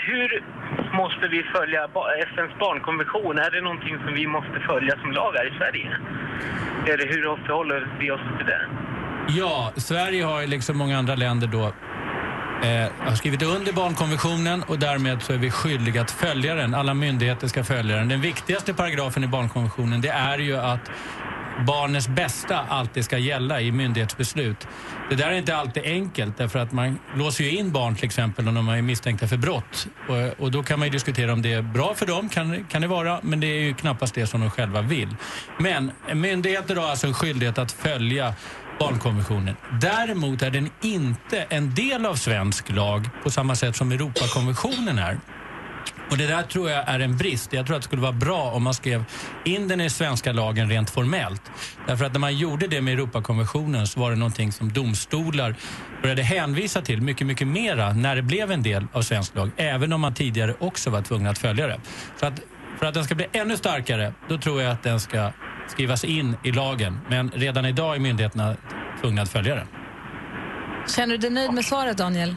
hur 0.07 0.29
måste 1.01 1.27
vi 1.33 1.39
följa 1.55 1.81
FNs 2.29 2.53
barnkonvention? 2.59 3.37
Är 3.45 3.51
det 3.51 3.61
någonting 3.61 3.95
som 4.05 4.13
vi 4.13 4.27
måste 4.27 4.57
följa 4.69 4.93
som 5.01 5.11
lag 5.11 5.31
här 5.39 5.47
i 5.51 5.53
Sverige? 5.59 5.89
Eller 6.91 7.07
hur 7.13 7.45
förhåller 7.45 7.79
vi 7.99 8.11
oss 8.11 8.25
till 8.37 8.47
det? 8.53 8.63
Ja, 9.39 9.73
Sverige 9.75 10.23
har 10.23 10.41
ju 10.41 10.47
liksom 10.47 10.77
många 10.77 10.97
andra 10.97 11.15
länder 11.15 11.47
då 11.47 11.73
eh, 12.63 12.91
har 12.99 13.15
skrivit 13.15 13.41
under 13.41 13.73
barnkonventionen 13.73 14.63
och 14.63 14.79
därmed 14.79 15.21
så 15.21 15.33
är 15.33 15.37
vi 15.37 15.51
skyldiga 15.51 16.01
att 16.01 16.11
följa 16.11 16.55
den. 16.55 16.73
Alla 16.73 16.93
myndigheter 16.93 17.47
ska 17.47 17.63
följa 17.63 17.95
den. 17.95 18.07
Den 18.07 18.21
viktigaste 18.21 18.73
paragrafen 18.73 19.23
i 19.23 19.27
barnkonventionen 19.27 20.01
det 20.01 20.09
är 20.09 20.37
ju 20.37 20.57
att 20.57 20.91
barnets 21.67 22.07
bästa 22.07 22.59
alltid 22.69 23.05
ska 23.05 23.17
gälla 23.17 23.61
i 23.61 23.71
myndighetsbeslut. 23.71 24.67
Det 25.09 25.15
där 25.15 25.27
är 25.27 25.33
inte 25.33 25.55
alltid 25.55 25.83
enkelt 25.83 26.37
därför 26.37 26.59
att 26.59 26.71
man 26.71 26.99
låser 27.15 27.43
ju 27.43 27.51
in 27.51 27.71
barn 27.71 27.95
till 27.95 28.05
exempel 28.05 28.47
om 28.47 28.55
de 28.55 28.69
är 28.69 28.81
misstänkta 28.81 29.27
för 29.27 29.37
brott. 29.37 29.87
Och, 30.07 30.43
och 30.43 30.51
då 30.51 30.63
kan 30.63 30.79
man 30.79 30.87
ju 30.87 30.91
diskutera 30.91 31.33
om 31.33 31.41
det 31.41 31.53
är 31.53 31.61
bra 31.61 31.93
för 31.93 32.05
dem, 32.05 32.29
kan, 32.29 32.63
kan 32.63 32.81
det 32.81 32.87
vara, 32.87 33.19
men 33.21 33.39
det 33.39 33.47
är 33.47 33.61
ju 33.61 33.73
knappast 33.73 34.15
det 34.15 34.27
som 34.27 34.41
de 34.41 34.49
själva 34.49 34.81
vill. 34.81 35.15
Men 35.57 35.91
myndigheter 36.13 36.75
har 36.75 36.89
alltså 36.89 37.07
en 37.07 37.13
skyldighet 37.13 37.57
att 37.57 37.71
följa 37.71 38.33
barnkonventionen. 38.81 39.55
Däremot 39.81 40.41
är 40.41 40.51
den 40.51 40.69
inte 40.81 41.41
en 41.49 41.75
del 41.75 42.05
av 42.05 42.15
svensk 42.15 42.69
lag 42.69 43.09
på 43.23 43.29
samma 43.29 43.55
sätt 43.55 43.75
som 43.75 43.91
Europakonventionen 43.91 44.99
är. 44.99 45.17
Och 46.11 46.17
Det 46.17 46.27
där 46.27 46.43
tror 46.43 46.69
jag 46.69 46.89
är 46.89 46.99
en 46.99 47.17
brist. 47.17 47.53
Jag 47.53 47.65
tror 47.65 47.75
att 47.75 47.81
det 47.81 47.87
skulle 47.87 48.01
vara 48.01 48.11
bra 48.11 48.51
om 48.51 48.63
man 48.63 48.73
skrev 48.73 49.03
in 49.45 49.67
den 49.67 49.81
i 49.81 49.89
svenska 49.89 50.31
lagen 50.31 50.69
rent 50.69 50.89
formellt. 50.89 51.41
Därför 51.87 52.05
att 52.05 52.13
när 52.13 52.19
man 52.19 52.37
gjorde 52.37 52.67
det 52.67 52.81
med 52.81 52.93
Europakonventionen 52.93 53.87
så 53.87 53.99
var 53.99 54.09
det 54.09 54.15
någonting 54.15 54.51
som 54.51 54.73
domstolar 54.73 55.55
började 56.01 56.23
hänvisa 56.23 56.81
till 56.81 57.01
mycket, 57.01 57.27
mycket 57.27 57.47
mera 57.47 57.93
när 57.93 58.15
det 58.15 58.21
blev 58.21 58.51
en 58.51 58.63
del 58.63 58.87
av 58.93 59.01
svensk 59.01 59.35
lag. 59.35 59.51
Även 59.57 59.93
om 59.93 60.01
man 60.01 60.13
tidigare 60.13 60.55
också 60.59 60.89
var 60.89 61.01
tvungen 61.01 61.27
att 61.27 61.37
följa 61.37 61.67
det. 61.67 61.79
Så 62.19 62.25
att 62.25 62.41
för 62.79 62.85
att 62.85 62.93
den 62.93 63.03
ska 63.03 63.15
bli 63.15 63.27
ännu 63.31 63.57
starkare, 63.57 64.13
då 64.29 64.37
tror 64.37 64.61
jag 64.61 64.71
att 64.71 64.83
den 64.83 64.99
ska 64.99 65.31
skrivas 65.71 66.03
in 66.03 66.37
i 66.43 66.51
lagen. 66.51 66.93
Men 67.13 67.29
redan 67.45 67.65
idag 67.65 67.95
är 67.95 67.99
myndigheterna 67.99 68.47
tvungna 69.01 69.21
att 69.21 69.29
följa 69.29 69.55
den. 69.55 69.67
Känner 70.95 71.13
du 71.17 71.17
dig 71.17 71.29
nöjd 71.39 71.53
med 71.53 71.65
svaret, 71.65 71.97
Daniel? 71.97 72.35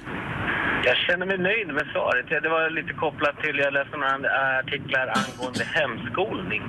Jag 0.89 0.97
känner 1.07 1.27
mig 1.27 1.39
nöjd 1.39 1.69
med 1.79 1.87
svaret. 1.93 2.27
Det 2.45 2.49
var 2.57 2.71
lite 2.71 2.93
kopplat 3.05 3.37
till, 3.43 3.57
jag 3.65 3.73
läste 3.79 3.97
några 3.97 4.59
artiklar 4.63 5.07
angående 5.23 5.65
hemskolning. 5.79 6.63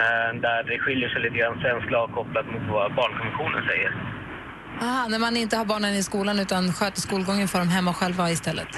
Eh, 0.00 0.30
Där 0.46 0.60
det 0.70 0.78
skiljer 0.78 1.08
sig 1.08 1.20
lite 1.22 1.36
grann 1.38 1.60
svensk 1.64 1.90
lag 1.90 2.08
kopplat 2.18 2.46
mot 2.52 2.62
vad 2.76 2.94
barnkonventionen 2.94 3.62
säger. 3.70 3.90
Aha, 4.82 5.08
när 5.08 5.18
man 5.18 5.36
inte 5.36 5.56
har 5.56 5.64
barnen 5.64 5.94
i 5.94 6.02
skolan 6.02 6.38
utan 6.40 6.72
sköter 6.72 7.00
skolgången 7.00 7.48
för 7.48 7.58
dem 7.58 7.68
hemma 7.68 7.92
själva 7.94 8.30
istället. 8.30 8.68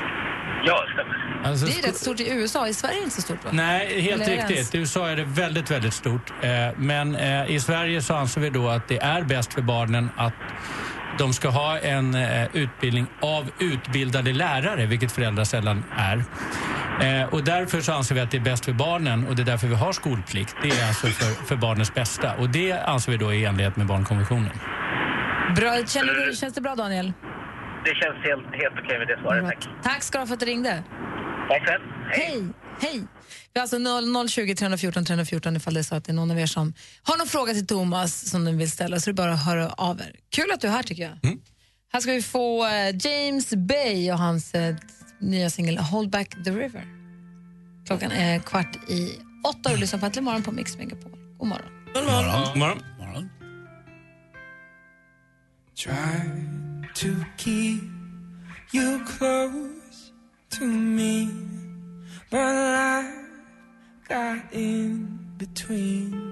Ja, 0.64 0.76
stämmer. 0.94 1.16
Alltså, 1.44 1.66
det 1.66 1.78
är 1.78 1.82
rätt 1.82 1.96
stort 1.96 2.20
i 2.20 2.30
USA, 2.30 2.68
i 2.68 2.74
Sverige 2.74 2.94
är 2.96 2.98
det 3.00 3.04
inte 3.04 3.16
så 3.16 3.22
stort 3.22 3.44
va? 3.44 3.50
Nej, 3.52 4.00
helt 4.00 4.22
Eller 4.22 4.36
riktigt. 4.48 4.74
I 4.74 4.78
USA 4.78 5.08
är 5.08 5.16
det 5.16 5.24
väldigt, 5.24 5.70
väldigt 5.70 5.94
stort. 5.94 6.32
Eh, 6.42 6.50
Men 6.76 7.16
eh, 7.16 7.50
i 7.50 7.60
Sverige 7.60 8.02
så 8.02 8.14
anser 8.14 8.40
vi 8.40 8.50
då 8.50 8.68
att 8.68 8.88
det 8.88 8.98
är 9.02 9.22
bäst 9.22 9.52
för 9.54 9.62
barnen 9.62 10.08
att 10.16 10.32
de 11.18 11.32
ska 11.32 11.48
ha 11.48 11.78
en 11.78 12.14
eh, 12.14 12.46
utbildning 12.56 13.06
av 13.20 13.50
utbildade 13.58 14.32
lärare, 14.32 14.86
vilket 14.86 15.12
föräldrar 15.12 15.44
sällan 15.44 15.84
är. 15.96 16.24
Eh, 17.00 17.28
Och 17.28 17.44
därför 17.44 17.80
så 17.80 17.92
anser 17.92 18.14
vi 18.14 18.20
att 18.20 18.30
det 18.30 18.36
är 18.36 18.40
bäst 18.40 18.64
för 18.64 18.72
barnen 18.72 19.26
och 19.26 19.36
det 19.36 19.42
är 19.42 19.46
därför 19.46 19.66
vi 19.66 19.74
har 19.74 19.92
skolplikt. 19.92 20.56
Det 20.62 20.68
är 20.70 20.88
alltså 20.88 21.06
för, 21.06 21.44
för 21.44 21.56
barnens 21.56 21.94
bästa 21.94 22.34
och 22.34 22.48
det 22.50 22.72
anser 22.72 23.12
vi 23.12 23.18
då 23.18 23.28
är 23.28 23.32
i 23.32 23.44
enlighet 23.44 23.76
med 23.76 23.86
barnkonventionen. 23.86 24.50
Bra, 25.56 25.76
känner 25.86 26.14
du, 26.26 26.36
känns 26.36 26.54
det 26.54 26.60
bra, 26.60 26.74
Daniel? 26.74 27.12
Det 27.84 27.94
känns 27.94 28.24
helt, 28.24 28.46
helt 28.62 28.74
okej 28.84 28.98
med 28.98 29.06
det 29.08 29.18
svaret, 29.22 29.44
tack. 29.44 29.68
Tack 29.82 30.02
ska 30.02 30.18
du 30.18 30.22
ha 30.22 30.26
för 30.26 30.34
att 30.34 30.40
du 30.40 30.46
ringde. 30.46 30.82
Tack 31.48 31.66
själv. 31.66 31.82
Hej! 32.10 32.44
Hej! 32.80 33.06
Vi 33.52 33.58
har 33.58 33.62
alltså 33.62 33.78
0, 33.78 34.28
020 34.28 34.54
314 34.54 35.04
314 35.04 35.56
ifall 35.56 35.74
det 35.74 35.80
är 35.80 35.84
så 35.84 35.94
att 35.94 36.04
det 36.04 36.12
är 36.12 36.14
någon 36.14 36.30
av 36.30 36.38
er 36.38 36.46
som 36.46 36.74
har 37.02 37.16
någon 37.16 37.26
fråga 37.26 37.52
till 37.52 37.66
Thomas 37.66 38.30
som 38.30 38.44
den 38.44 38.58
vill 38.58 38.70
ställa 38.70 39.00
så 39.00 39.10
det 39.10 39.12
är 39.12 39.24
bara 39.24 39.32
att 39.32 39.44
höra 39.44 39.68
av 39.68 40.00
er. 40.00 40.16
Kul 40.30 40.50
att 40.54 40.60
du 40.60 40.66
är 40.66 40.72
här 40.72 40.82
tycker 40.82 41.02
jag. 41.02 41.38
Här 41.92 42.00
ska 42.00 42.12
vi 42.12 42.22
få 42.22 42.66
eh, 42.66 42.96
James 43.00 43.50
Bay 43.50 44.12
och 44.12 44.18
hans 44.18 44.54
eh, 44.54 44.76
nya 45.20 45.50
singel 45.50 45.78
Hold 45.78 46.10
Back 46.10 46.28
the 46.44 46.50
River. 46.50 46.86
Klockan 47.86 48.10
är 48.10 48.38
kvart 48.38 48.76
i 48.90 49.18
åtta 49.44 49.68
och 49.68 49.74
du 49.74 49.80
lyssnar 49.80 50.00
på 50.00 50.06
Äntligen 50.06 50.24
morgon 50.24 50.42
på 50.42 50.52
Mix 50.52 50.78
Megapol. 50.78 51.12
God 51.38 51.48
morgon. 51.48 51.66
God 51.94 52.04
morgon. 52.04 52.44
God 52.48 52.58
morgon. 52.58 53.30
Try 55.76 56.30
to 56.94 57.08
keep 57.36 57.80
you 58.72 59.04
close 59.18 59.81
to 60.52 60.66
me, 60.66 61.30
but 62.30 62.38
life 62.38 63.14
got 64.06 64.52
in 64.52 65.18
between. 65.38 66.31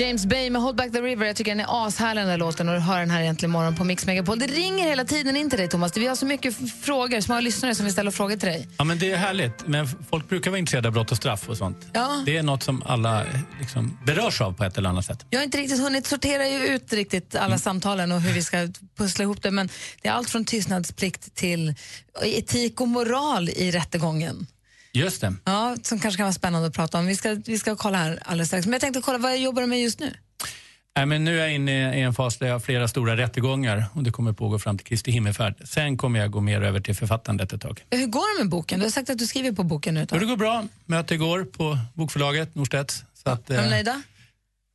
James 0.00 0.26
Bay 0.26 0.50
med 0.50 0.62
Hold 0.62 0.76
Back 0.76 0.92
the 0.92 1.00
River. 1.00 1.26
Jag 1.26 1.36
tycker 1.36 1.50
den 1.50 1.60
är 1.60 1.86
ashärlig 1.86 2.22
den 2.22 2.28
där 2.28 2.38
låten 2.38 2.68
och 2.68 2.74
du 2.74 2.80
hör 2.80 3.00
den 3.00 3.10
här 3.10 3.20
egentligen 3.22 3.50
imorgon 3.50 3.76
på 3.76 3.84
Mix 3.84 4.06
Megapol. 4.06 4.38
Det 4.38 4.46
ringer 4.46 4.84
hela 4.84 5.04
tiden 5.04 5.36
in 5.36 5.50
till 5.50 5.58
dig 5.58 5.68
Thomas. 5.68 5.96
Vi 5.96 6.06
har 6.06 6.14
så 6.14 6.26
mycket 6.26 6.54
frågor, 6.82 7.20
så 7.20 7.32
många 7.32 7.40
lyssnare 7.40 7.74
som 7.74 7.84
vill 7.84 7.92
ställa 7.92 8.10
frågor 8.10 8.36
till 8.36 8.48
dig. 8.48 8.68
Ja, 8.78 8.84
men 8.84 8.98
det 8.98 9.12
är 9.12 9.16
härligt. 9.16 9.66
Men 9.66 9.88
folk 10.10 10.28
brukar 10.28 10.50
vara 10.50 10.58
intresserade 10.58 10.88
av 10.88 10.94
brott 10.94 11.10
och 11.10 11.16
straff 11.16 11.48
och 11.48 11.56
sånt. 11.56 11.86
Ja. 11.92 12.22
Det 12.26 12.36
är 12.36 12.42
något 12.42 12.62
som 12.62 12.82
alla 12.82 13.24
liksom, 13.60 13.98
berörs 14.06 14.40
av 14.40 14.52
på 14.52 14.64
ett 14.64 14.78
eller 14.78 14.88
annat 14.88 15.04
sätt. 15.04 15.26
Jag 15.30 15.38
har 15.38 15.44
inte 15.44 15.58
riktigt 15.58 15.80
hunnit 15.80 16.06
sortera 16.06 16.48
ut 16.48 16.92
riktigt 16.92 17.36
alla 17.36 17.58
samtalen 17.58 18.12
och 18.12 18.20
hur 18.20 18.32
vi 18.32 18.42
ska 18.42 18.68
pussla 18.98 19.22
ihop 19.22 19.42
det 19.42 19.50
men 19.50 19.68
det 20.02 20.08
är 20.08 20.12
allt 20.12 20.30
från 20.30 20.44
tystnadsplikt 20.44 21.34
till 21.34 21.74
etik 22.22 22.80
och 22.80 22.88
moral 22.88 23.48
i 23.48 23.70
rättegången. 23.70 24.46
Just 24.92 25.20
det. 25.20 25.34
Ja, 25.44 25.76
som 25.82 26.00
kanske 26.00 26.16
kan 26.16 26.24
vara 26.24 26.32
spännande 26.32 26.68
att 26.68 26.74
prata 26.74 26.98
om. 26.98 27.06
Vi 27.06 27.16
ska, 27.16 27.36
vi 27.46 27.58
ska 27.58 27.76
kolla 27.76 27.98
här 27.98 28.18
alldeles 28.24 28.48
strax. 28.48 28.66
Men 28.66 28.72
jag 28.72 28.80
tänkte 28.80 29.00
kolla, 29.00 29.18
vad 29.18 29.38
jobbar 29.38 29.62
du 29.62 29.68
med 29.68 29.80
just 29.80 30.00
nu? 30.00 30.14
Nej, 30.96 31.06
men 31.06 31.24
nu 31.24 31.36
är 31.36 31.40
jag 31.40 31.54
inne 31.54 31.98
i 31.98 32.02
en 32.02 32.14
fas 32.14 32.36
där 32.36 32.46
jag 32.46 32.54
har 32.54 32.60
flera 32.60 32.88
stora 32.88 33.16
rättegångar 33.16 33.84
och 33.92 34.02
det 34.02 34.10
kommer 34.10 34.32
pågå 34.32 34.58
fram 34.58 34.78
till 34.78 34.86
Kristi 34.86 35.10
himmelfärd. 35.10 35.54
Sen 35.64 35.96
kommer 35.96 36.20
jag 36.20 36.30
gå 36.30 36.40
mer 36.40 36.62
över 36.62 36.80
till 36.80 36.96
författandet 36.96 37.52
ett 37.52 37.60
tag. 37.60 37.84
Hur 37.90 38.06
går 38.06 38.38
det 38.38 38.44
med 38.44 38.50
boken? 38.50 38.78
Du 38.78 38.86
har 38.86 38.90
sagt 38.90 39.10
att 39.10 39.18
du 39.18 39.26
skriver 39.26 39.52
på 39.52 39.62
boken 39.62 39.94
nu. 39.94 40.04
det 40.04 40.24
går 40.24 40.36
bra. 40.36 40.64
Möte 40.86 41.14
igår 41.14 41.44
på 41.44 41.78
bokförlaget 41.94 42.54
Norstedts. 42.54 43.04
Så 43.24 43.30
att, 43.30 43.50
Är 43.50 43.56
de 43.56 43.64
eh, 43.64 43.70
nöjda? 43.70 44.02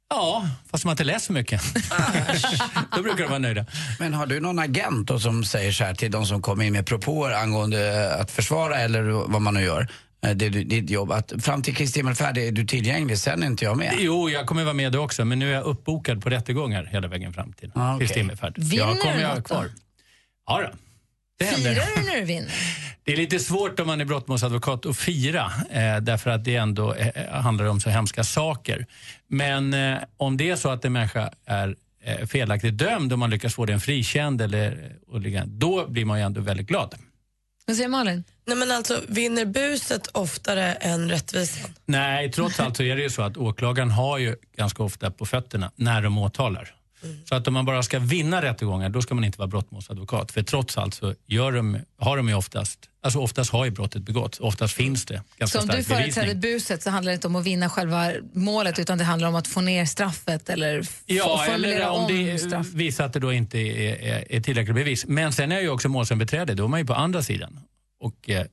Ja, 0.10 0.50
fast 0.72 0.86
man 0.86 0.92
inte 0.92 1.04
läser 1.04 1.34
mycket. 1.34 1.62
Då 2.96 3.02
brukar 3.02 3.24
de 3.24 3.28
vara 3.28 3.40
nöjda. 3.40 3.66
Men 4.00 4.14
har 4.14 4.26
du 4.26 4.40
någon 4.40 4.60
agent 4.60 5.08
då 5.08 5.20
som 5.20 5.44
säger 5.44 5.72
så 5.72 5.84
här 5.84 5.94
till 5.96 6.12
de 6.12 6.26
som 6.26 6.42
kommer 6.42 6.66
in 6.66 6.74
med 6.74 6.86
propåer 6.86 7.32
angående 7.32 8.14
att 8.16 8.32
försvara 8.32 8.78
eller 8.80 9.02
vad 9.04 9.42
man 9.42 9.54
nu 9.54 9.62
gör? 9.62 9.88
Eh, 10.26 10.36
Det 10.36 10.46
är 10.46 10.50
ditt 10.50 10.90
jobb. 10.90 11.12
Att 11.12 11.34
fram 11.40 11.62
till 11.62 11.76
Kristi 11.76 12.00
himmelfärd 12.00 12.38
är 12.38 12.52
du 12.52 12.66
tillgänglig, 12.66 13.18
sen 13.18 13.44
är 13.44 13.48
inte 13.48 13.66
jag 13.66 13.78
med. 13.78 13.94
Jo, 14.00 14.30
jag 14.30 14.46
kommer 14.48 14.64
vara 14.64 14.74
med 14.74 14.92
då 14.92 15.00
också, 15.00 15.26
men 15.26 15.40
nu 15.40 15.50
är 15.50 15.54
jag 15.54 15.64
uppbokad 15.64 16.24
på 16.24 16.30
rättegångar 16.30 16.86
hela 16.86 17.08
vägen 17.08 17.34
fram 17.34 17.54
till 17.54 17.72
Ah, 17.76 17.96
okej. 17.96 18.08
Kristi 18.08 18.20
himmelfärd. 18.20 18.54
Vinner 18.58 18.84
jag 18.86 19.00
kommer 19.02 19.16
du 19.16 19.22
jag 19.22 19.30
något 19.30 19.38
då? 19.38 19.44
kvar. 19.56 19.70
Ja, 20.48 20.62
då. 20.62 20.70
Det 21.40 21.46
händer. 21.46 21.74
Firar 21.74 21.86
du 21.98 22.10
när 22.12 22.16
du 22.20 22.26
vinner? 22.26 22.52
Det 23.04 23.14
är 23.14 23.18
lite 23.18 23.40
svårt 23.40 23.80
om 23.80 23.88
man 23.88 24.02
är 24.02 24.06
brottmålsadvokat 24.06 24.86
att 24.86 24.98
fira 24.98 25.52
eh, 25.72 25.98
därför 26.02 26.30
att 26.30 26.44
det 26.46 26.56
ändå 26.56 26.94
eh, 26.94 27.32
handlar 27.42 27.66
om 27.66 27.80
så 27.80 27.90
hemska 27.90 28.24
saker. 28.24 28.86
Men 29.28 29.74
eh, 29.74 29.98
om 30.18 30.38
det 30.38 30.50
är 30.50 30.56
så 30.56 30.70
att 30.70 30.86
en 30.86 30.94
människa 30.94 31.30
är 31.46 31.76
eh, 32.04 32.28
felaktigt 32.28 32.78
dömd 32.78 33.14
och 33.14 33.20
man 33.20 33.30
lyckas 33.30 33.54
få 33.56 33.66
den 33.66 33.80
frikänd 33.80 34.42
eller, 34.42 34.72
eh, 34.72 35.14
och 35.14 35.22
ligga- 35.22 35.46
då 35.46 35.88
blir 35.88 36.06
man 36.06 36.20
ju 36.20 36.26
ändå 36.26 36.42
väldigt 36.42 36.68
glad. 36.68 36.96
Vad 37.68 37.76
säger 37.78 37.90
Malin? 37.90 38.24
Nej, 38.46 38.58
men 38.58 38.72
alltså, 38.72 39.02
vinner 39.08 39.46
buset 39.46 40.08
oftare 40.08 40.74
än 40.74 41.10
rättvisan? 41.10 41.70
Nej, 41.86 42.32
trots 42.32 42.60
allt 42.60 42.78
så 42.78 42.84
är 42.84 42.96
det 42.96 43.02
ju 43.02 43.10
så 43.10 43.22
att 43.22 43.38
åklagaren 43.38 43.92
har 43.92 44.18
ju 44.18 44.36
ganska 44.58 44.84
ofta 44.84 45.12
på 45.12 45.26
fötterna 45.26 45.72
när 45.76 46.02
de 46.02 46.18
åtalar. 46.18 46.75
Så 47.30 47.36
att 47.36 47.48
om 47.48 47.54
man 47.54 47.66
bara 47.66 47.84
ska 47.84 48.00
vinna 48.00 48.42
rättegångar, 48.42 48.90
då 48.90 49.02
ska 49.02 49.16
man 49.16 49.24
inte 49.24 49.38
vara 49.40 49.48
brottmålsadvokat. 49.48 50.32
För 50.32 50.44
trots 50.44 50.78
allt 50.78 50.94
så 50.94 51.14
gör 51.26 51.52
de, 51.52 51.78
har 52.00 52.18
de 52.18 52.30
ju 52.30 52.36
oftast, 52.36 52.80
alltså 53.04 53.20
oftast 53.20 53.52
har 53.52 53.66
ju 53.66 53.72
brottet 53.72 54.02
begåtts. 54.04 54.40
Oftast 54.40 54.74
finns 54.74 55.06
det 55.06 55.22
ganska 55.38 55.60
Så 55.60 55.64
om 55.72 55.76
du 55.78 55.84
företräder 55.84 56.36
buset 56.36 56.84
så 56.84 56.90
handlar 56.90 57.12
det 57.12 57.16
inte 57.16 57.28
om 57.28 57.36
att 57.36 57.46
vinna 57.46 57.70
själva 57.70 58.12
målet 58.34 58.80
utan 58.80 58.98
det 58.98 59.04
handlar 59.04 59.28
om 59.28 59.36
att 59.36 59.48
få 59.48 59.62
ner 59.62 59.86
straffet 59.86 60.50
eller 60.50 60.88
Ja, 61.06 61.44
formulera 61.48 61.76
eller 61.76 61.90
om 61.90 62.06
om 62.06 62.08
det 62.16 62.38
straff. 62.40 62.68
visar 62.74 63.06
att 63.06 63.14
det 63.14 63.20
då 63.20 63.34
inte 63.34 63.58
är, 63.60 63.96
är, 64.02 64.32
är 64.32 64.42
tillräckligt 64.42 64.76
bevis. 64.76 65.06
Men 65.08 65.34
sen 65.34 65.52
är 65.52 65.56
jag 65.56 65.64
ju 65.64 65.70
också 65.70 65.90
målsägandebiträde, 65.90 66.54
då 66.54 66.64
är 66.64 66.68
man 66.68 66.80
ju 66.80 66.86
på 66.86 66.94
andra 66.94 67.24
sidan. 67.24 67.60
Och 68.00 68.30
eh, 68.30 68.46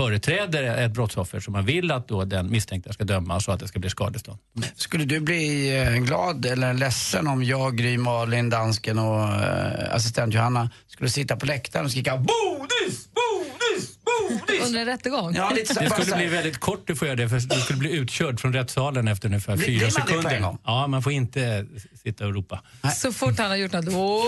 företräder 0.00 0.84
ett 0.84 0.92
brottsoffer 0.92 1.40
som 1.40 1.52
man 1.52 1.64
vill 1.64 1.90
att 1.90 2.08
då 2.08 2.24
den 2.24 2.50
misstänkta 2.50 2.92
ska 2.92 3.04
dömas 3.04 3.48
och 3.48 3.54
att 3.54 3.60
det 3.60 3.68
ska 3.68 3.78
bli 3.78 3.90
skadestånd. 3.90 4.38
Skulle 4.74 5.04
du 5.04 5.20
bli 5.20 5.76
eh, 5.78 5.92
glad 5.92 6.46
eller 6.46 6.74
ledsen 6.74 7.26
om 7.26 7.44
jag, 7.44 7.76
Gry, 7.76 7.98
Malin, 7.98 8.50
dansken 8.50 8.98
och 8.98 9.22
eh, 9.22 9.94
assistent 9.94 10.34
Johanna 10.34 10.70
skulle 10.86 11.10
sitta 11.10 11.36
på 11.36 11.46
läktaren 11.46 11.84
och 11.84 11.90
skrika 11.90 12.16
BODE! 12.16 12.77
Under 14.66 14.80
en 14.80 14.86
rättegång? 14.86 15.34
Ja, 15.34 15.50
lite 15.50 15.74
så, 15.74 15.80
Det 15.80 15.90
skulle 15.90 16.16
bli 16.16 16.26
väldigt 16.26 16.58
kort, 16.58 16.86
du 16.86 16.96
får 16.96 17.08
göra 17.08 17.16
det, 17.16 17.28
för 17.28 17.40
du 17.40 17.60
skulle 17.60 17.78
bli 17.78 17.92
utkörd 17.92 18.40
från 18.40 18.52
rättssalen 18.52 19.08
efter 19.08 19.28
ungefär 19.28 19.56
Blir- 19.56 19.66
fyra 19.66 19.78
blir 19.78 19.98
man 19.98 20.06
det 20.06 20.12
på 20.12 20.16
en 20.18 20.22
sekunder. 20.22 20.40
gång? 20.48 20.58
Ja, 20.64 20.86
man 20.86 21.02
får 21.02 21.12
inte 21.12 21.66
sitta 22.02 22.26
och 22.26 22.34
ropa. 22.34 22.62
Så 22.96 23.12
fort 23.12 23.38
han 23.38 23.50
har 23.50 23.56
gjort 23.56 23.72
något. 23.72 23.84
Åh, 23.88 24.24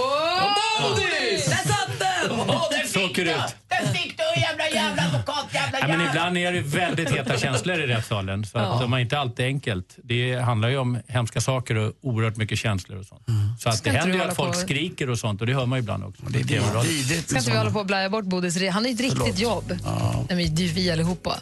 Där 0.97 1.39
satt 1.69 1.99
den! 1.99 2.89
Så 2.89 3.05
åker 3.05 3.25
du 3.25 3.31
ut. 3.31 3.37
Men 3.71 3.95
stick 3.95 4.19
du 4.19 4.41
jävla 4.41 4.69
jävla 4.69 5.03
advokat 5.03 5.47
jävla 5.55 5.79
Ja, 5.81 5.87
men 5.89 5.91
jävla. 6.01 6.11
ibland 6.11 6.39
är 6.39 6.53
det 6.53 6.61
väldigt 6.61 7.11
heta 7.11 7.39
känslor 7.39 7.81
i 7.81 7.87
rättssalen. 7.87 8.45
Så 8.45 8.59
att 8.59 8.65
Ja. 8.65 8.79
de 8.81 8.93
är 8.93 8.99
inte 8.99 9.19
alltid 9.19 9.47
enkelt. 9.47 9.97
Det 10.05 10.35
handlar 10.35 10.69
ju 10.69 10.79
om 10.79 10.99
hemska 11.09 11.41
saker 11.41 11.75
och 11.77 11.93
oerhört 12.03 12.37
mycket 12.37 12.59
känslor 12.59 12.99
och 12.99 13.07
sånt. 13.07 13.23
Så 13.61 13.69
att 13.69 13.85
det 13.85 13.91
händer 13.91 14.13
du 14.19 14.19
ju 14.25 14.25
att 14.31 14.37
folk 14.37 14.53
på- 14.53 14.59
skriker 14.59 15.11
och 15.11 15.19
sånt 15.19 15.41
och 15.41 15.47
det 15.47 15.55
hör 15.55 15.67
man 15.67 15.79
ju 15.79 15.83
ibland 15.83 16.05
också. 16.05 16.23
Det 16.29 16.39
är 16.39 16.83
vidrigt 16.83 17.29
Ska 17.31 17.39
inte 17.39 17.51
vi 17.51 17.57
hålla 17.57 17.71
på 17.71 17.79
och 17.79 17.87
blöja 17.87 18.11
bort 18.11 18.25
Bodis 18.25 18.57
Han 18.63 18.73
har 18.73 18.83
ju 18.89 18.95
ett 18.95 19.01
riktigt 19.01 19.19
Förlåt. 19.39 19.70
Jobb. 19.75 20.27
Nej, 20.31 20.45
men 20.47 20.55
det 20.55 20.63
är 20.63 20.67
ju 20.67 20.73
vi 20.73 20.91
allihopa. 20.91 21.39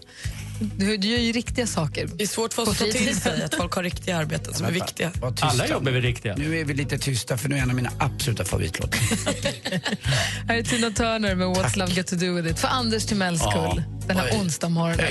Du, 0.77 0.97
du 0.97 1.09
gör 1.09 1.19
ju 1.19 1.33
riktiga 1.33 1.67
saker. 1.67 2.09
Det 2.15 2.23
är 2.25 2.29
svårt 2.29 2.53
för 2.55 2.63
oss 2.63 2.69
att 2.69 2.79
ta 2.79 2.85
till 2.85 3.21
sig 3.21 3.43
att 3.45 3.55
folk 3.55 3.73
har 3.73 3.83
riktiga 3.83 4.17
arbeten 4.17 4.55
som 4.55 4.67
är 4.67 4.71
viktiga. 4.71 5.11
Var 5.21 5.31
tysta. 5.31 5.47
Alla 5.47 5.67
jobb 5.67 5.89
är 5.89 5.93
väl 5.93 6.03
riktiga? 6.03 6.35
Nu 6.37 6.61
är 6.61 6.65
vi 6.65 6.75
lite 6.75 6.99
tysta 6.99 7.39
för 7.39 7.49
nu 7.49 7.57
är 7.59 7.63
en 7.63 7.71
av 7.71 7.77
mina 7.77 7.91
absoluta 7.99 8.45
favoritlåtar. 8.45 9.01
Här 10.49 10.57
är 10.57 10.63
Tina 10.63 10.91
Turner 10.91 11.35
med 11.35 11.47
What's 11.47 11.79
Love 11.79 11.95
Got 11.95 12.07
To 12.07 12.17
Do 12.17 12.33
With 12.35 12.49
It 12.49 12.59
för 12.59 12.69
Anders 12.69 13.05
Timells 13.07 13.41
Ja. 13.45 13.51
skull 13.71 13.83
den 14.07 14.17
här 14.17 14.29
Oj. 14.33 14.39
onsdag 14.41 14.69
morgonen. 14.69 15.05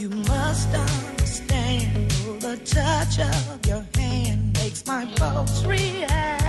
You 0.00 0.10
must 0.10 0.68
understand 0.74 2.10
the 2.40 2.56
touch 2.74 3.18
of 3.18 3.66
your 3.68 3.84
hand 3.94 4.52
makes 4.58 4.84
my 4.86 5.06
pulse 5.16 5.66
react. 5.68 6.45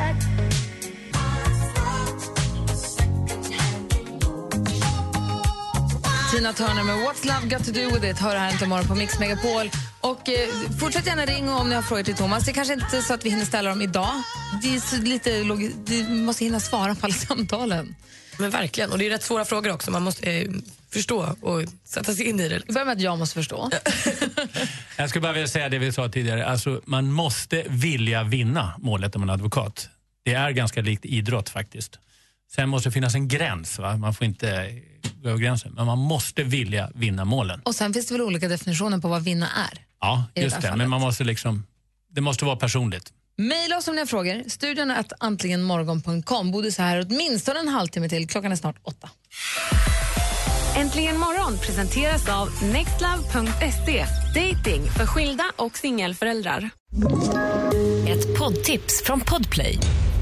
Tina 6.37 6.53
Turner 6.53 6.83
med 6.83 6.95
What's 6.95 7.25
Love 7.25 7.55
Got 7.55 7.65
To 7.65 7.71
Do 7.71 7.93
With 7.93 8.05
It 8.05 8.19
hör 8.19 8.35
här 8.35 8.49
äntligen 8.49 8.69
morgon 8.69 8.87
på 8.87 8.95
Mix 8.95 9.19
Megapol. 9.19 9.69
Och 10.01 10.29
eh, 10.29 10.49
fortsätt 10.79 11.05
gärna 11.05 11.25
ringa 11.25 11.55
om 11.57 11.69
ni 11.69 11.75
har 11.75 11.81
frågor 11.81 12.03
till 12.03 12.15
Thomas. 12.15 12.45
Det 12.45 12.51
är 12.51 12.53
kanske 12.53 12.73
inte 12.73 13.01
så 13.01 13.13
att 13.13 13.25
vi 13.25 13.29
hinner 13.29 13.45
ställa 13.45 13.69
dem 13.69 13.81
idag. 13.81 14.09
Det 14.61 14.67
är 14.67 15.01
lite 15.01 15.43
log- 15.43 15.71
det 15.85 16.09
måste 16.09 16.43
hinna 16.43 16.59
svara 16.59 16.95
på 16.95 17.05
alla 17.05 17.13
samtalen. 17.27 17.95
Men 18.37 18.49
verkligen, 18.49 18.91
och 18.91 18.97
det 18.97 19.05
är 19.05 19.09
rätt 19.09 19.23
svåra 19.23 19.45
frågor 19.45 19.71
också. 19.73 19.91
Man 19.91 20.03
måste 20.03 20.31
eh, 20.31 20.49
förstå 20.91 21.35
och 21.41 21.63
sätta 21.85 22.13
sig 22.13 22.25
in 22.29 22.39
i 22.39 22.49
det. 22.49 22.61
Vi 22.67 22.73
börjar 22.73 22.85
med 22.85 22.93
att 22.97 23.01
jag 23.01 23.17
måste 23.19 23.33
förstå. 23.33 23.69
Jag 24.97 25.09
skulle 25.09 25.21
bara 25.21 25.33
vilja 25.33 25.47
säga 25.47 25.69
det 25.69 25.77
vi 25.79 25.91
sa 25.91 26.09
tidigare. 26.09 26.45
Alltså, 26.45 26.81
man 26.85 27.11
måste 27.11 27.63
vilja 27.69 28.23
vinna 28.23 28.73
målet 28.77 29.15
om 29.15 29.23
en 29.23 29.29
advokat. 29.29 29.89
Det 30.25 30.33
är 30.33 30.51
ganska 30.51 30.81
likt 30.81 31.05
idrott 31.05 31.49
faktiskt. 31.49 31.99
Sen 32.55 32.69
måste 32.69 32.89
det 32.89 32.93
finnas 32.93 33.15
en 33.15 33.27
gräns. 33.27 33.79
Va? 33.79 33.97
Man 33.97 34.13
får 34.13 34.25
inte 34.27 34.73
gå 35.23 35.29
över 35.29 35.39
gränsen. 35.39 35.73
Men 35.73 35.85
man 35.85 35.97
måste 35.97 36.43
vilja 36.43 36.91
vinna 36.95 37.25
målen. 37.25 37.61
Och 37.65 37.75
sen 37.75 37.93
finns 37.93 38.07
det 38.07 38.13
väl 38.13 38.21
olika 38.21 38.47
definitioner 38.47 38.97
på 38.97 39.07
vad 39.07 39.23
vinna 39.23 39.45
är. 39.45 39.85
Ja, 40.01 40.25
det 40.33 40.41
just 40.41 40.55
det. 40.55 40.61
fallet. 40.61 40.77
Men 40.77 40.89
man 40.89 41.01
måste 41.01 41.23
liksom... 41.23 41.65
Det 42.11 42.21
måste 42.21 42.45
vara 42.45 42.55
personligt. 42.55 43.13
Maila 43.37 43.77
oss 43.77 43.87
om 43.87 43.95
ni 43.95 44.01
har 44.01 44.05
frågor. 44.05 44.49
Studion 44.49 44.91
är 44.91 44.99
att 44.99 45.13
antligenmorgon.com. 45.19 46.51
Bodis 46.51 46.77
här 46.77 47.05
åtminstone 47.09 47.59
en 47.59 47.67
halvtimme 47.67 48.09
till. 48.09 48.27
Klockan 48.27 48.51
är 48.51 48.55
snart 48.55 48.75
åtta. 48.83 49.09
Äntligen 50.75 51.17
morgon 51.19 51.57
presenteras 51.57 52.29
av 52.29 52.49
nextlove.se. 52.63 54.05
Dating 54.35 54.89
för 54.89 55.05
skilda 55.05 55.43
och 55.55 55.77
singelföräldrar. 55.77 56.69
Ett 58.07 58.39
poddtips 58.39 59.03
från 59.03 59.19
Podplay. 59.21 59.79